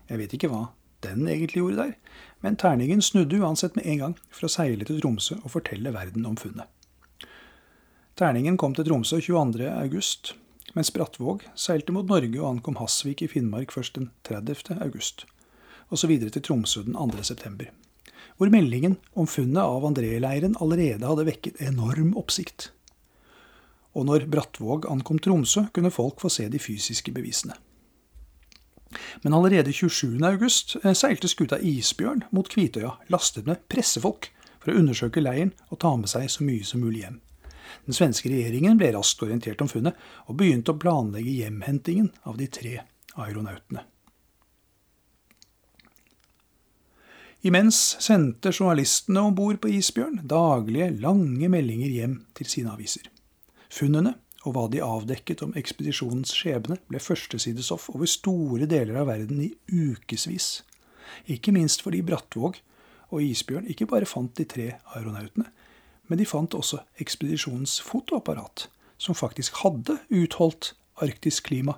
Jeg 0.10 0.18
vet 0.18 0.34
ikke 0.34 0.50
hva 0.50 0.68
den 1.06 1.28
egentlig 1.30 1.62
gjorde 1.62 1.78
der, 1.80 1.94
men 2.44 2.58
terningen 2.60 3.02
snudde 3.02 3.40
uansett 3.40 3.76
med 3.78 3.86
en 3.88 4.02
gang 4.04 4.16
for 4.34 4.48
å 4.48 4.52
seile 4.52 4.88
til 4.88 5.00
Tromsø 5.00 5.38
og 5.44 5.54
fortelle 5.54 5.94
verden 5.96 6.26
om 6.28 6.36
funnet. 6.40 6.68
Terningen 8.20 8.58
kom 8.60 8.74
til 8.76 8.88
Tromsø 8.90 9.22
22. 9.24 9.70
august, 9.70 10.34
mens 10.76 10.92
Brattvåg 10.92 11.46
seilte 11.56 11.96
mot 11.96 12.10
Norge 12.10 12.42
og 12.42 12.50
ankom 12.50 12.80
Hasvik 12.82 13.24
i 13.24 13.30
Finnmark 13.32 13.72
først 13.72 13.96
den 13.96 14.10
30. 14.28 14.76
august, 14.84 15.24
og 15.88 16.02
så 16.02 16.10
videre 16.12 16.34
til 16.36 16.44
Tromsø 16.44 16.84
den 16.84 16.98
2. 17.00 17.24
september, 17.24 17.70
hvor 18.36 18.52
meldingen 18.52 18.98
om 19.16 19.30
funnet 19.30 19.64
av 19.64 19.88
André-leiren 19.88 20.58
allerede 20.60 21.08
hadde 21.08 21.28
vekket 21.30 21.64
enorm 21.64 22.12
oppsikt. 22.20 22.74
Og 23.96 24.06
når 24.10 24.28
Brattvåg 24.32 24.90
ankom 24.92 25.20
Tromsø, 25.24 25.70
kunne 25.74 25.94
folk 25.96 26.20
få 26.20 26.32
se 26.34 26.50
de 26.52 26.60
fysiske 26.60 27.16
bevisene. 27.16 27.56
Men 29.24 29.36
allerede 29.38 29.74
27. 29.74 30.18
august 30.26 30.76
eh, 30.84 30.94
seilte 30.98 31.30
skuta 31.30 31.60
Isbjørn 31.62 32.26
mot 32.36 32.50
Kvitøya, 32.50 32.96
lastet 33.14 33.50
med 33.50 33.62
pressefolk, 33.70 34.32
for 34.60 34.74
å 34.74 34.80
undersøke 34.82 35.24
leiren 35.24 35.54
og 35.70 35.80
ta 35.84 35.94
med 35.96 36.12
seg 36.12 36.28
så 36.32 36.44
mye 36.44 36.66
som 36.68 36.82
mulig 36.84 37.06
hjem. 37.06 37.20
Den 37.86 37.96
svenske 37.96 38.32
regjeringen 38.32 38.80
ble 38.80 38.92
raskt 38.96 39.22
orientert 39.24 39.62
om 39.64 39.70
funnet, 39.72 39.96
og 40.28 40.40
begynte 40.42 40.74
å 40.74 40.82
planlegge 40.82 41.38
hjemhentingen 41.38 42.12
av 42.28 42.40
de 42.42 42.50
tre 42.52 42.76
aeronautene. 43.16 43.86
Imens 47.48 47.78
sendte 48.04 48.52
journalistene 48.52 49.22
om 49.30 49.36
bord 49.36 49.62
på 49.64 49.70
Isbjørn 49.72 50.26
daglige, 50.28 50.90
lange 51.00 51.48
meldinger 51.48 51.94
hjem 51.94 52.18
til 52.36 52.50
sine 52.52 52.74
aviser. 52.74 53.06
Funnene 53.72 54.18
og 54.48 54.56
hva 54.56 54.66
de 54.72 54.80
avdekket 54.84 55.44
om 55.44 55.54
ekspedisjonens 55.60 56.32
skjebne, 56.36 56.80
ble 56.88 57.02
førstesidestoff 57.04 57.90
over 57.92 58.08
store 58.10 58.70
deler 58.70 59.02
av 59.02 59.10
verden 59.12 59.42
i 59.44 59.52
ukevis. 59.68 60.62
Ikke 61.28 61.54
minst 61.56 61.84
fordi 61.84 62.02
Brattvåg 62.06 62.60
og 63.10 63.24
Isbjørn 63.26 63.68
ikke 63.72 63.90
bare 63.90 64.08
fant 64.08 64.36
de 64.38 64.46
tre 64.48 64.68
aeronautene, 64.96 65.50
men 66.10 66.20
de 66.20 66.28
fant 66.30 66.56
også 66.58 66.82
ekspedisjonens 67.02 67.80
fotoapparat, 67.86 68.68
som 68.98 69.18
faktisk 69.18 69.62
hadde 69.64 70.00
utholdt 70.10 70.74
arktisk 71.04 71.50
klima 71.52 71.76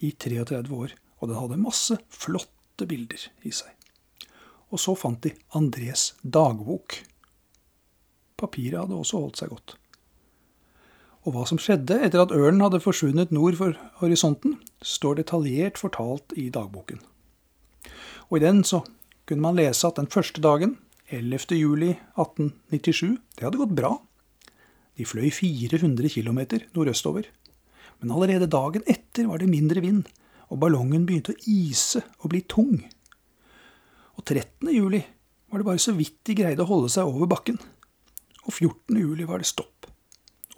i 0.00 0.12
33 0.12 0.70
år, 0.74 0.94
og 1.20 1.30
den 1.30 1.38
hadde 1.38 1.60
masse 1.62 1.98
flotte 2.12 2.88
bilder 2.88 3.28
i 3.46 3.52
seg. 3.54 3.70
Og 4.72 4.80
så 4.82 4.96
fant 4.98 5.22
de 5.22 5.34
Andres 5.54 6.12
dagbok. 6.22 6.98
Papiret 8.40 8.80
hadde 8.80 8.98
også 8.98 9.20
holdt 9.22 9.40
seg 9.42 9.52
godt. 9.52 9.76
Og 11.24 11.32
hva 11.32 11.46
som 11.48 11.60
skjedde 11.60 11.96
etter 12.04 12.20
at 12.20 12.32
ørnen 12.36 12.60
hadde 12.60 12.82
forsvunnet 12.84 13.32
nord 13.32 13.56
for 13.56 13.76
horisonten, 14.02 14.58
står 14.84 15.22
detaljert 15.22 15.80
fortalt 15.80 16.34
i 16.36 16.50
dagboken. 16.52 17.00
Og 18.28 18.38
i 18.38 18.44
den 18.44 18.60
så 18.68 18.82
kunne 19.24 19.44
man 19.44 19.56
lese 19.56 19.88
at 19.88 19.96
den 19.96 20.10
første 20.12 20.42
dagen, 20.44 20.76
11. 21.08 21.56
juli 21.56 21.94
1897, 22.20 23.16
det 23.38 23.46
hadde 23.46 23.60
gått 23.60 23.76
bra. 23.76 23.94
De 25.00 25.06
fløy 25.08 25.30
400 25.32 26.12
km 26.12 26.40
nordøstover. 26.76 27.30
Men 28.00 28.12
allerede 28.12 28.50
dagen 28.50 28.84
etter 28.90 29.28
var 29.30 29.40
det 29.40 29.48
mindre 29.48 29.80
vind, 29.84 30.04
og 30.52 30.60
ballongen 30.60 31.06
begynte 31.08 31.32
å 31.32 31.40
ise 31.48 32.04
og 32.20 32.34
bli 32.34 32.42
tung. 32.44 32.76
Og 34.14 34.24
13. 34.28 34.68
juli 34.74 35.00
var 35.48 35.62
det 35.62 35.68
bare 35.70 35.80
så 35.82 35.94
vidt 35.96 36.20
de 36.28 36.36
greide 36.36 36.64
å 36.64 36.68
holde 36.68 36.92
seg 36.92 37.08
over 37.08 37.30
bakken. 37.30 37.56
Og 38.44 38.52
14. 38.52 39.00
juli 39.00 39.24
var 39.28 39.40
det 39.40 39.48
stopp. 39.48 39.88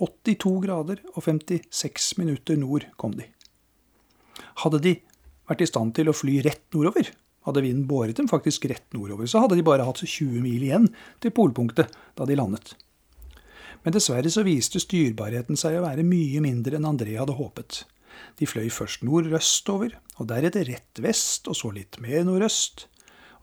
82 0.03 0.59
grader 0.65 1.01
og 1.15 1.23
56 1.25 2.17
minutter 2.21 2.59
nord 2.61 2.85
kom 3.01 3.15
de. 3.17 3.29
Hadde 4.63 4.81
de 4.85 4.97
vært 5.49 5.63
i 5.65 5.69
stand 5.69 5.95
til 5.97 6.11
å 6.11 6.17
fly 6.17 6.41
rett 6.45 6.65
nordover, 6.75 7.09
hadde 7.47 7.63
vinden 7.63 7.87
båret 7.89 8.19
dem 8.19 8.29
faktisk 8.29 8.67
rett 8.69 8.87
nordover, 8.97 9.29
så 9.31 9.45
hadde 9.45 9.57
de 9.57 9.65
bare 9.67 9.87
hatt 9.87 10.03
20 10.03 10.43
mil 10.43 10.67
igjen 10.67 10.91
til 11.23 11.33
polpunktet 11.33 11.95
da 12.19 12.27
de 12.29 12.37
landet. 12.39 12.75
Men 13.85 13.95
dessverre 13.95 14.33
så 14.33 14.43
viste 14.47 14.83
styrbarheten 14.83 15.59
seg 15.59 15.79
å 15.79 15.85
være 15.87 16.05
mye 16.07 16.43
mindre 16.43 16.81
enn 16.81 16.89
André 16.89 17.15
hadde 17.21 17.39
håpet. 17.39 17.85
De 18.41 18.49
fløy 18.49 18.67
først 18.73 19.05
nordøstover, 19.07 19.95
og 20.19 20.29
deretter 20.33 20.67
rett 20.67 21.05
vest, 21.05 21.47
og 21.47 21.57
så 21.57 21.71
litt 21.71 22.01
mer 22.03 22.25
nordøst. 22.27 22.89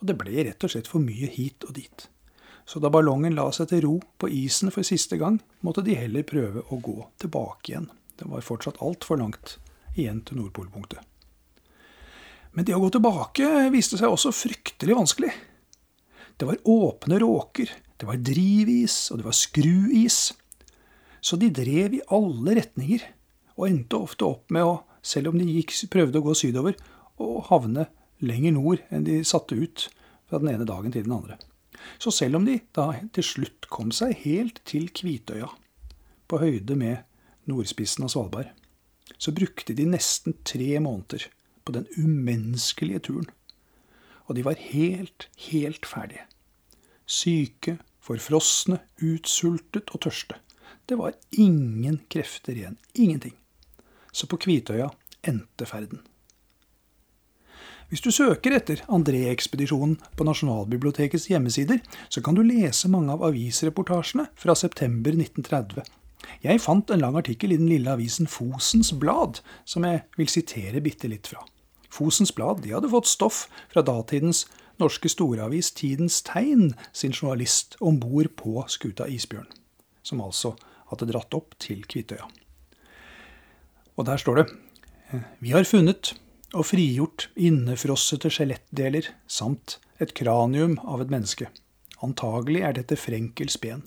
Og 0.02 0.10
det 0.10 0.18
ble 0.20 0.50
rett 0.50 0.66
og 0.66 0.74
slett 0.74 0.90
for 0.92 1.00
mye 1.02 1.30
hit 1.32 1.64
og 1.64 1.78
dit 1.78 2.10
så 2.66 2.80
da 2.80 2.92
ballongen 2.94 3.36
la 3.36 3.50
seg 3.52 3.70
til 3.72 3.84
ro 3.86 3.94
på 4.20 4.30
isen 4.32 4.72
for 4.72 4.88
siste 4.88 5.20
gang, 5.20 5.40
måtte 5.66 5.84
de 5.86 5.98
heller 6.00 6.26
prøve 6.28 6.64
å 6.72 6.80
gå 6.84 6.98
tilbake 7.22 7.74
igjen. 7.74 7.90
Det 8.20 8.30
var 8.30 8.46
fortsatt 8.46 8.80
altfor 8.84 9.20
langt 9.20 9.58
igjen 9.96 10.22
til 10.26 10.40
Nordpolpunktet. 10.40 11.02
Men 12.54 12.68
det 12.68 12.76
å 12.78 12.84
gå 12.84 12.92
tilbake 12.94 13.50
viste 13.74 13.98
seg 13.98 14.14
også 14.14 14.32
fryktelig 14.36 14.96
vanskelig. 14.96 15.32
Det 16.38 16.48
var 16.48 16.62
åpne 16.70 17.20
råker, 17.22 17.72
det 17.98 18.08
var 18.10 18.22
drivis, 18.22 19.10
og 19.12 19.20
det 19.20 19.28
var 19.28 19.38
skruis. 19.38 20.20
Så 21.24 21.38
de 21.42 21.50
drev 21.54 21.98
i 21.98 22.04
alle 22.14 22.58
retninger, 22.60 23.06
og 23.58 23.68
endte 23.70 24.00
ofte 24.00 24.28
opp 24.28 24.54
med 24.54 24.66
å, 24.66 24.78
selv 25.06 25.32
om 25.32 25.40
de 25.40 25.48
gikk, 25.50 25.74
prøvde 25.94 26.22
å 26.22 26.26
gå 26.26 26.36
sydover, 26.38 26.78
å 27.22 27.42
havne 27.50 27.88
lenger 28.24 28.56
nord 28.56 28.84
enn 28.94 29.06
de 29.06 29.22
satte 29.28 29.58
ut 29.58 29.88
fra 30.30 30.40
den 30.42 30.54
ene 30.54 30.68
dagen 30.68 30.94
til 30.94 31.06
den 31.06 31.16
andre. 31.16 31.38
Så 32.00 32.12
selv 32.12 32.40
om 32.40 32.48
de 32.48 32.60
da 32.76 32.92
til 33.16 33.26
slutt 33.26 33.70
kom 33.74 33.92
seg 33.96 34.16
helt 34.24 34.62
til 34.70 34.90
Kvitøya, 34.94 35.50
på 36.28 36.40
høyde 36.42 36.76
med 36.80 37.04
nordspissen 37.50 38.06
av 38.06 38.14
Svalbard, 38.14 38.52
så 39.18 39.34
brukte 39.36 39.76
de 39.78 39.86
nesten 39.88 40.38
tre 40.48 40.80
måneder 40.82 41.28
på 41.64 41.76
den 41.76 41.88
umenneskelige 41.98 43.04
turen. 43.10 43.30
Og 44.28 44.38
de 44.38 44.46
var 44.46 44.60
helt, 44.60 45.28
helt 45.50 45.86
ferdige. 45.88 46.24
Syke, 47.06 47.78
forfrosne, 48.04 48.80
utsultet 49.04 49.92
og 49.92 50.06
tørste. 50.08 50.40
Det 50.88 50.98
var 51.00 51.16
ingen 51.32 52.02
krefter 52.12 52.56
igjen. 52.56 52.78
Ingenting. 52.96 53.36
Så 54.12 54.28
på 54.28 54.40
Kvitøya 54.40 54.90
endte 55.28 55.68
ferden. 55.68 56.04
Hvis 57.94 58.02
du 58.02 58.10
søker 58.10 58.56
etter 58.58 58.80
André-ekspedisjonen 58.90 60.00
på 60.18 60.26
Nasjonalbibliotekets 60.26 61.28
hjemmesider, 61.30 61.78
så 62.10 62.24
kan 62.26 62.34
du 62.34 62.40
lese 62.42 62.90
mange 62.90 63.14
av 63.14 63.22
avisreportasjene 63.28 64.24
fra 64.34 64.56
september 64.58 65.14
1930. 65.14 65.84
Jeg 66.42 66.62
fant 66.64 66.90
en 66.90 67.04
lang 67.04 67.20
artikkel 67.20 67.54
i 67.54 67.60
den 67.62 67.70
lille 67.70 67.94
avisen 67.94 68.26
Fosens 68.26 68.90
Blad, 68.98 69.44
som 69.70 69.86
jeg 69.86 70.02
vil 70.18 70.32
sitere 70.34 70.82
bitte 70.82 71.12
litt 71.12 71.30
fra. 71.30 71.44
Fosens 71.94 72.34
Blad 72.34 72.64
de 72.64 72.74
hadde 72.74 72.90
fått 72.90 73.12
stoff 73.12 73.44
fra 73.70 73.86
datidens 73.86 74.48
norske 74.82 75.14
storavis 75.14 75.70
Tidens 75.78 76.24
Tegn 76.26 76.74
sin 76.98 77.14
journalist 77.14 77.78
om 77.78 78.02
bord 78.02 78.32
på 78.42 78.66
skuta 78.74 79.06
Isbjørn, 79.06 79.54
som 80.02 80.26
altså 80.26 80.56
hadde 80.90 81.12
dratt 81.14 81.38
opp 81.38 81.54
til 81.62 81.86
Kvitøya. 81.86 82.26
Og 83.94 84.10
der 84.10 84.18
står 84.18 84.42
det 84.42 84.50
Vi 85.46 85.54
har 85.54 85.70
funnet 85.70 86.16
og 86.54 86.68
frigjort 86.70 87.28
innefrossete 87.40 88.30
skjelettdeler 88.34 89.10
samt 89.28 89.80
et 90.02 90.14
kranium 90.18 90.78
av 90.84 91.04
et 91.04 91.12
menneske. 91.14 91.50
Antagelig 92.06 92.64
er 92.68 92.76
dette 92.78 92.98
Frenkels 93.00 93.58
ben. 93.62 93.84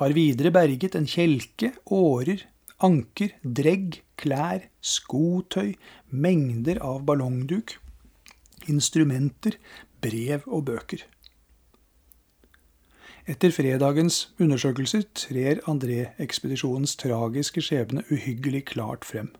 Har 0.00 0.14
videre 0.16 0.52
berget 0.54 0.96
en 0.98 1.06
kjelke, 1.08 1.72
årer, 1.86 2.44
anker, 2.84 3.32
dregg, 3.42 4.02
klær, 4.20 4.68
skotøy, 4.84 5.74
mengder 6.10 6.80
av 6.84 7.04
ballongduk, 7.08 7.76
instrumenter, 8.70 9.58
brev 10.04 10.44
og 10.46 10.66
bøker. 10.68 11.04
Etter 13.24 13.54
fredagens 13.56 14.34
undersøkelser 14.36 15.06
trer 15.16 15.62
André-ekspedisjonens 15.70 16.92
tragiske 17.00 17.62
skjebne 17.64 18.04
uhyggelig 18.12 18.66
klart 18.74 19.06
frem. 19.08 19.30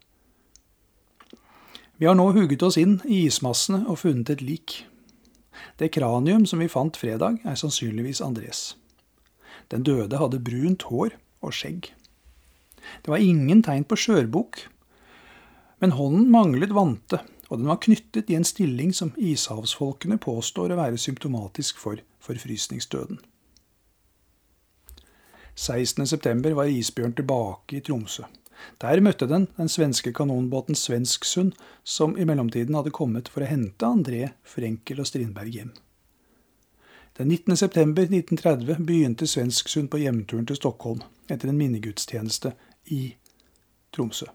Vi 1.97 2.07
har 2.07 2.17
nå 2.19 2.31
hugget 2.35 2.63
oss 2.67 2.79
inn 2.81 2.99
i 3.07 3.25
ismassene 3.29 3.85
og 3.87 4.01
funnet 4.03 4.33
et 4.35 4.43
lik. 4.43 4.81
Det 5.79 5.93
kranium 5.95 6.47
som 6.47 6.63
vi 6.63 6.71
fant 6.71 6.97
fredag, 6.99 7.39
er 7.47 7.59
sannsynligvis 7.59 8.23
Andres. 8.25 8.75
Den 9.71 9.87
døde 9.87 10.19
hadde 10.19 10.43
brunt 10.43 10.89
hår 10.91 11.15
og 11.45 11.55
skjegg. 11.55 11.93
Det 13.03 13.13
var 13.13 13.23
ingen 13.23 13.63
tegn 13.65 13.87
på 13.87 13.97
skjørbukk, 13.97 14.67
men 15.81 15.95
hånden 15.95 16.31
manglet 16.35 16.75
vante, 16.75 17.21
og 17.49 17.61
den 17.61 17.71
var 17.71 17.81
knyttet 17.85 18.31
i 18.31 18.37
en 18.39 18.47
stilling 18.47 18.93
som 18.97 19.15
ishavsfolkene 19.15 20.19
påstår 20.19 20.75
å 20.75 20.81
være 20.81 21.01
symptomatisk 21.01 21.79
for 21.81 22.03
forfrysningsdøden. 22.25 23.21
16.9 25.55 26.55
var 26.59 26.71
isbjørn 26.71 27.15
tilbake 27.15 27.79
i 27.79 27.85
Tromsø. 27.85 28.27
Der 28.83 29.00
møtte 29.00 29.29
den 29.31 29.48
den 29.57 29.68
svenske 29.68 30.12
kanonbåten 30.12 30.74
Svensksund, 30.79 31.55
som 31.85 32.18
i 32.18 32.24
mellomtiden 32.24 32.74
hadde 32.74 32.94
kommet 32.94 33.29
for 33.29 33.44
å 33.44 33.50
hente 33.50 33.87
André, 33.87 34.31
Frenkel 34.42 35.03
og 35.03 35.11
Strindberg 35.11 35.57
hjem. 35.57 35.74
Den 37.18 37.31
19.9.1930 37.31 38.81
begynte 38.83 39.27
Svensksund 39.31 39.90
på 39.90 40.00
hjemturen 40.03 40.48
til 40.48 40.59
Stockholm 40.59 41.05
etter 41.31 41.50
en 41.50 41.61
minnegudstjeneste 41.61 42.57
i 42.90 43.05
Tromsø. 43.94 44.27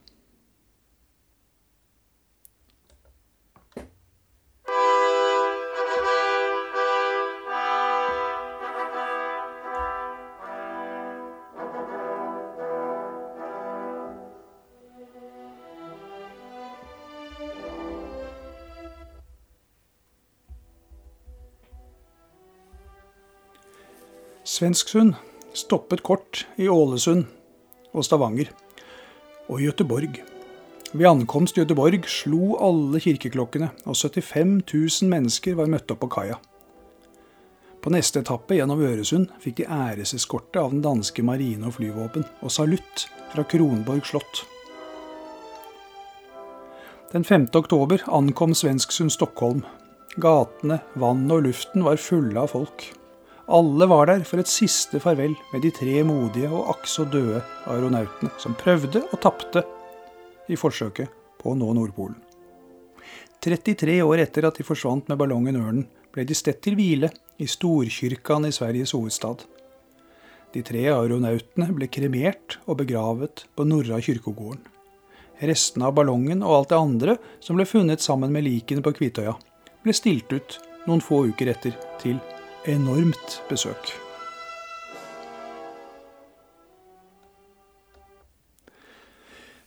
Svensksund 24.60 25.13
stoppet 25.56 26.02
kort 26.04 26.41
i 26.60 26.65
Ålesund 26.67 27.30
og 27.95 28.04
Stavanger 28.04 28.50
og 29.48 29.62
Gøteborg. 29.63 30.17
Ved 30.91 31.08
ankomst 31.08 31.56
i 31.56 31.62
Gøteborg 31.62 32.10
slo 32.12 32.58
alle 32.60 33.00
kirkeklokkene, 33.00 33.69
og 33.88 33.95
75 33.95 34.60
000 34.74 35.13
mennesker 35.13 35.56
var 35.56 35.72
møtt 35.72 35.95
opp 35.95 36.02
på 36.04 36.12
kaia. 36.12 36.36
På 37.80 37.95
neste 37.95 38.19
etappe 38.19 38.60
gjennom 38.60 38.84
Øresund 38.84 39.32
fikk 39.39 39.62
de 39.62 39.69
æreseskorte 39.72 40.60
av 40.60 40.76
den 40.76 40.84
danske 40.84 41.24
marine 41.24 41.72
og 41.72 41.78
flyvåpen, 41.80 42.28
og 42.43 42.52
salutt 42.52 43.08
fra 43.32 43.48
Kronborg 43.48 44.04
slott. 44.12 44.43
Den 47.15 47.24
5. 47.24 47.48
oktober 47.56 48.04
ankom 48.12 48.52
Svensksund 48.52 49.15
Stockholm. 49.15 49.63
Gatene, 50.19 50.84
vannet 51.00 51.38
og 51.39 51.45
luften 51.48 51.88
var 51.88 52.08
fulle 52.10 52.43
av 52.43 52.52
folk. 52.58 52.89
Alle 53.49 53.88
var 53.89 54.05
der 54.05 54.21
for 54.29 54.38
et 54.38 54.49
siste 54.49 54.99
farvel 55.01 55.33
med 55.49 55.63
de 55.65 55.71
tre 55.73 56.03
modige 56.05 56.51
og 56.53 56.67
akk 56.75 56.85
døde 57.09 57.39
aeronautene 57.65 58.29
som 58.38 58.53
prøvde 58.53 59.01
og 59.09 59.21
tapte 59.23 59.63
i 60.49 60.57
forsøket 60.57 61.09
på 61.41 61.49
å 61.49 61.57
nå 61.57 61.71
Nordpolen. 61.73 62.19
33 63.41 64.03
år 64.05 64.21
etter 64.21 64.45
at 64.45 64.59
de 64.59 64.67
forsvant 64.67 65.09
med 65.09 65.17
ballongen 65.17 65.57
Ørnen, 65.57 65.88
ble 66.13 66.27
de 66.29 66.35
stedt 66.38 66.62
til 66.62 66.75
hvile 66.77 67.09
i 67.41 67.47
Storkyrkan 67.49 68.45
i 68.45 68.53
Sveriges 68.53 68.93
hovedstad. 68.93 69.45
De 70.53 70.62
tre 70.65 70.85
aeronautene 70.91 71.71
ble 71.73 71.89
kremert 71.89 72.59
og 72.67 72.83
begravet 72.83 73.47
på 73.55 73.65
Norra 73.65 73.97
kyrkogården. 73.97 74.62
Restene 75.41 75.89
av 75.89 75.95
ballongen 75.97 76.43
og 76.43 76.55
alt 76.55 76.73
det 76.73 76.83
andre 76.85 77.21
som 77.41 77.57
ble 77.57 77.65
funnet 77.69 78.03
sammen 78.03 78.33
med 78.35 78.45
likene 78.45 78.85
på 78.85 78.93
Kvitøya, 78.97 79.38
ble 79.81 79.95
stilt 79.95 80.33
ut 80.35 80.59
noen 80.85 81.01
få 81.01 81.23
uker 81.31 81.53
etter 81.55 81.77
til 82.01 82.19
enormt 82.67 83.41
besøk. 83.50 83.91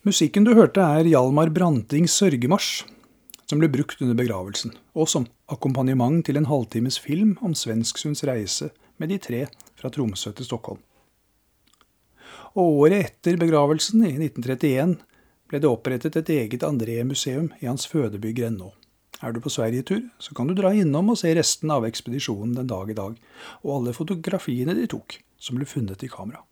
Musikken 0.02 0.44
du 0.44 0.52
hørte 0.58 0.82
er 0.82 1.06
Hjalmar 1.06 1.52
Brantings 1.54 2.12
sørgemarsj, 2.18 2.82
som 3.46 3.62
ble 3.62 3.70
brukt 3.72 4.00
under 4.02 4.18
begravelsen, 4.18 4.74
og 4.98 5.08
som 5.08 5.28
akkompagnement 5.52 6.24
til 6.26 6.40
en 6.40 6.48
halvtimes 6.50 6.98
film 7.00 7.36
om 7.40 7.54
Svensksunds 7.54 8.24
reise 8.28 8.72
med 8.98 9.12
de 9.12 9.20
tre 9.22 9.46
fra 9.78 9.92
Tromsø 9.92 10.34
til 10.36 10.48
Stockholm. 10.48 10.82
Og 12.52 12.82
året 12.84 12.98
etter 13.06 13.38
begravelsen, 13.40 14.04
i 14.04 14.18
1931, 14.18 14.98
ble 15.48 15.62
det 15.62 15.70
opprettet 15.70 16.18
et 16.20 16.36
eget 16.36 16.66
André-museum 16.66 17.52
i 17.60 17.70
hans 17.70 17.86
fødeby 17.88 18.34
Grennå. 18.36 18.72
Er 19.22 19.34
du 19.34 19.38
på 19.42 19.52
Sverigetur, 19.54 20.02
så 20.18 20.34
kan 20.34 20.48
du 20.50 20.54
dra 20.58 20.72
innom 20.74 21.12
og 21.12 21.20
se 21.20 21.30
resten 21.36 21.70
av 21.70 21.86
ekspedisjonen 21.86 22.56
den 22.58 22.70
dag 22.70 22.90
i 22.90 22.96
dag, 22.98 23.18
og 23.62 23.74
alle 23.76 23.94
fotografiene 23.94 24.74
de 24.74 24.88
tok, 24.90 25.20
som 25.38 25.58
ble 25.58 25.68
funnet 25.68 26.02
i 26.02 26.10
kamera. 26.10 26.42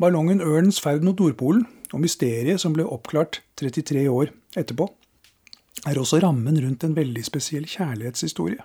Ballongen 0.00 0.40
Ørnens 0.44 0.80
ferd 0.80 1.04
mot 1.04 1.18
Nordpolen 1.20 1.66
og 1.92 2.00
mysteriet 2.04 2.60
som 2.60 2.72
ble 2.76 2.86
oppklart 2.88 3.40
33 3.60 4.06
år 4.08 4.30
etterpå, 4.56 4.86
er 5.88 5.98
også 6.00 6.20
rammen 6.20 6.60
rundt 6.60 6.84
en 6.84 6.96
veldig 6.96 7.24
spesiell 7.24 7.66
kjærlighetshistorie. 7.68 8.60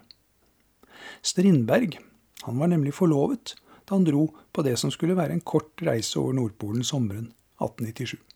Strindberg 1.23 1.97
han 2.45 2.59
var 2.59 2.69
nemlig 2.71 2.93
forlovet 2.95 3.55
da 3.85 3.95
han 3.95 4.05
dro 4.07 4.27
på 4.51 4.63
det 4.65 4.75
som 4.81 4.91
skulle 4.91 5.17
være 5.17 5.35
en 5.35 5.43
kort 5.43 5.81
reise 5.85 6.19
over 6.19 6.35
Nordpolen 6.35 6.83
sommeren 6.83 7.31
1897. 7.61 8.34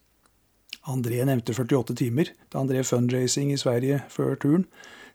André 0.87 1.19
nevnte 1.27 1.53
48 1.53 1.97
timer 1.99 2.31
da 2.47 2.61
han 2.61 2.69
drev 2.69 2.87
fundraising 2.87 3.51
i 3.53 3.59
Sverige 3.59 4.03
før 4.13 4.39
turen. 4.39 4.69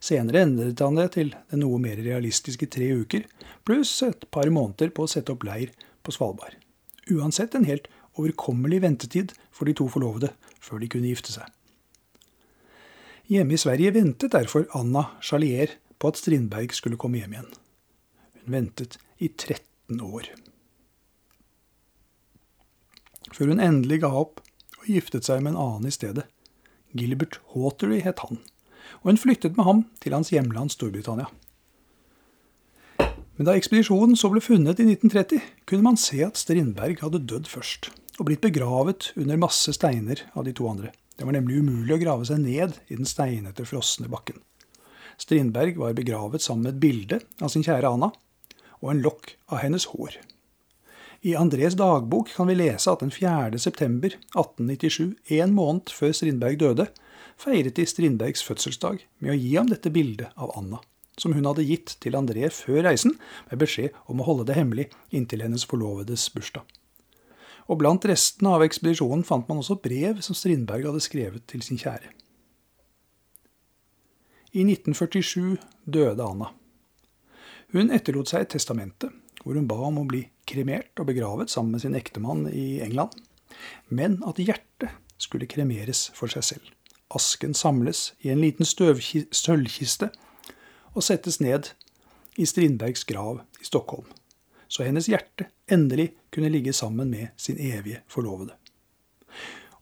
Senere 0.05 0.44
endret 0.44 0.83
han 0.85 0.98
det 1.00 1.09
til 1.14 1.33
det 1.33 1.61
noe 1.62 1.81
mer 1.81 2.03
realistiske 2.05 2.68
tre 2.68 2.90
uker, 2.92 3.24
pluss 3.64 3.96
et 4.05 4.29
par 4.35 4.50
måneder 4.53 4.92
på 4.92 5.07
å 5.07 5.11
sette 5.11 5.33
opp 5.33 5.46
leir 5.48 5.72
på 6.05 6.12
Svalbard 6.12 6.61
uansett 7.11 7.55
en 7.55 7.66
helt 7.68 7.88
overkommelig 8.14 8.81
ventetid 8.83 9.35
for 9.53 9.68
de 9.68 9.74
to 9.77 9.88
forlovede 9.90 10.33
før 10.62 10.81
de 10.83 10.90
kunne 10.90 11.11
gifte 11.11 11.35
seg. 11.35 11.48
Hjemme 13.31 13.57
i 13.57 13.61
Sverige 13.61 13.94
ventet 13.96 14.35
derfor 14.35 14.66
Anna 14.77 15.07
Charlier 15.24 15.77
på 15.98 16.11
at 16.12 16.20
Strindberg 16.20 16.74
skulle 16.77 17.00
komme 17.00 17.20
hjem 17.20 17.37
igjen. 17.37 17.53
Hun 18.42 18.57
ventet 18.59 18.98
i 19.18 19.31
13 19.31 20.03
år. 20.05 20.29
Før 23.33 23.55
hun 23.55 23.62
endelig 23.62 24.03
ga 24.05 24.12
opp 24.12 24.42
og 24.85 24.92
giftet 24.92 25.27
seg 25.27 25.42
med 25.42 25.55
en 25.55 25.61
annen 25.61 25.88
i 25.88 25.94
stedet. 25.94 26.27
Gilbert 26.94 27.40
Hawtery 27.55 28.03
het 28.05 28.20
han, 28.23 28.38
og 29.03 29.11
hun 29.11 29.20
flyttet 29.20 29.57
med 29.57 29.66
ham 29.66 29.83
til 30.05 30.14
hans 30.14 30.31
hjemland 30.31 30.70
Storbritannia. 30.75 31.31
Men 33.35 33.49
da 33.49 33.57
ekspedisjonen 33.59 34.14
så 34.18 34.31
ble 34.31 34.42
funnet 34.44 34.79
i 34.79 34.87
1930, 34.87 35.40
kunne 35.66 35.87
man 35.88 35.99
se 35.99 36.20
at 36.23 36.38
Strindberg 36.38 37.01
hadde 37.03 37.25
dødd 37.27 37.49
først, 37.51 37.88
og 38.20 38.29
blitt 38.29 38.44
begravet 38.44 39.11
under 39.18 39.40
masse 39.40 39.75
steiner 39.75 40.23
av 40.38 40.47
de 40.47 40.55
to 40.55 40.68
andre. 40.70 40.92
Det 41.18 41.27
var 41.27 41.35
nemlig 41.35 41.59
umulig 41.62 41.97
å 41.97 42.03
grave 42.03 42.29
seg 42.29 42.44
ned 42.44 42.79
i 42.87 42.99
den 42.99 43.09
steinete, 43.09 43.66
frosne 43.66 44.11
bakken. 44.11 44.38
Strindberg 45.18 45.79
var 45.79 45.99
begravet 45.99 46.42
sammen 46.42 46.68
med 46.68 46.77
et 46.77 46.83
bilde 46.83 47.20
av 47.42 47.51
sin 47.51 47.66
kjære 47.66 47.90
Anna, 47.90 48.12
og 48.83 48.92
en 48.92 49.03
lokk 49.03 49.35
av 49.51 49.62
hennes 49.64 49.88
hår. 49.90 50.18
I 51.24 51.32
Andres 51.40 51.74
dagbok 51.80 52.34
kan 52.37 52.50
vi 52.50 52.58
lese 52.58 52.92
at 52.92 53.00
den 53.00 53.12
4. 53.14 53.56
september 53.58 54.12
1897, 54.12 55.14
en 55.40 55.54
måned 55.56 55.88
før 55.88 56.12
Strindberg 56.12 56.58
døde, 56.60 56.90
feiret 57.40 57.78
de 57.78 57.87
Strindbergs 57.88 58.44
fødselsdag 58.44 59.06
med 59.24 59.32
å 59.32 59.38
gi 59.38 59.54
ham 59.56 59.70
dette 59.72 59.92
bildet 59.94 60.37
av 60.37 60.52
Anna 60.58 60.82
som 61.18 61.32
hun 61.32 61.46
hadde 61.46 61.64
gitt 61.66 61.96
til 62.02 62.16
André 62.18 62.48
før 62.50 62.82
reisen, 62.88 63.16
med 63.50 63.60
beskjed 63.62 63.94
om 64.10 64.20
å 64.20 64.26
holde 64.26 64.48
det 64.48 64.56
hemmelig 64.58 64.88
inntil 65.14 65.44
hennes 65.44 65.66
forlovedes 65.70 66.26
bursdag. 66.34 66.64
Og 67.70 67.78
blant 67.80 68.04
restene 68.04 68.52
av 68.56 68.64
ekspedisjonen 68.66 69.24
fant 69.24 69.48
man 69.48 69.62
også 69.62 69.78
brev 69.80 70.20
som 70.26 70.37
Strindberg 70.37 70.90
hadde 70.90 71.04
skrevet 71.04 71.46
til 71.48 71.62
sin 71.64 71.80
kjære. 71.80 72.10
I 74.54 74.66
1947 74.66 75.56
døde 75.87 76.26
Anna. 76.26 76.52
Hun 77.74 77.94
etterlot 77.94 78.30
seg 78.30 78.44
et 78.44 78.52
testamente 78.58 79.08
hvor 79.44 79.59
hun 79.59 79.68
ba 79.68 79.76
om 79.87 80.00
å 80.00 80.09
bli 80.09 80.24
kremert 80.48 80.96
og 81.00 81.11
begravet 81.11 81.52
sammen 81.52 81.76
med 81.76 81.85
sin 81.85 81.96
ektemann 81.96 82.46
i 82.48 82.80
England, 82.85 83.14
men 83.88 84.18
at 84.26 84.40
hjertet 84.40 84.96
skulle 85.20 85.48
kremeres 85.48 86.09
for 86.16 86.33
seg 86.33 86.46
selv. 86.48 86.66
Asken 87.14 87.54
samles 87.54 88.14
i 88.24 88.33
en 88.33 88.40
liten 88.42 88.66
sølvkiste 88.66 90.11
og 90.94 91.04
settes 91.04 91.38
ned 91.44 91.70
i 92.40 92.46
Strindbergs 92.48 93.04
grav 93.07 93.44
i 93.61 93.68
Stockholm, 93.68 94.09
så 94.66 94.87
hennes 94.87 95.07
hjerte 95.11 95.46
endelig 95.70 96.11
kunne 96.35 96.50
ligge 96.50 96.72
sammen 96.74 97.12
med 97.12 97.30
sin 97.37 97.61
evige 97.61 98.02
forlovede. 98.11 98.57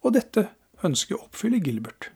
Og 0.02 0.12
dette 0.18 0.50
ønsket 0.84 1.20
oppfyller 1.20 1.62
Gilbert. 1.62 2.10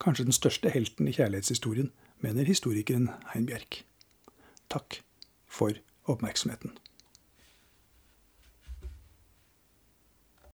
Kanskje 0.00 0.26
den 0.28 0.36
største 0.36 0.70
helten 0.72 1.10
i 1.10 1.14
kjærlighetshistorien, 1.14 1.90
mener 2.22 2.46
historikeren 2.46 3.10
Hein 3.34 3.46
Bjerk. 3.50 3.82
Takk 4.70 5.02
for 5.50 5.74
oppmerksomheten. 6.08 6.72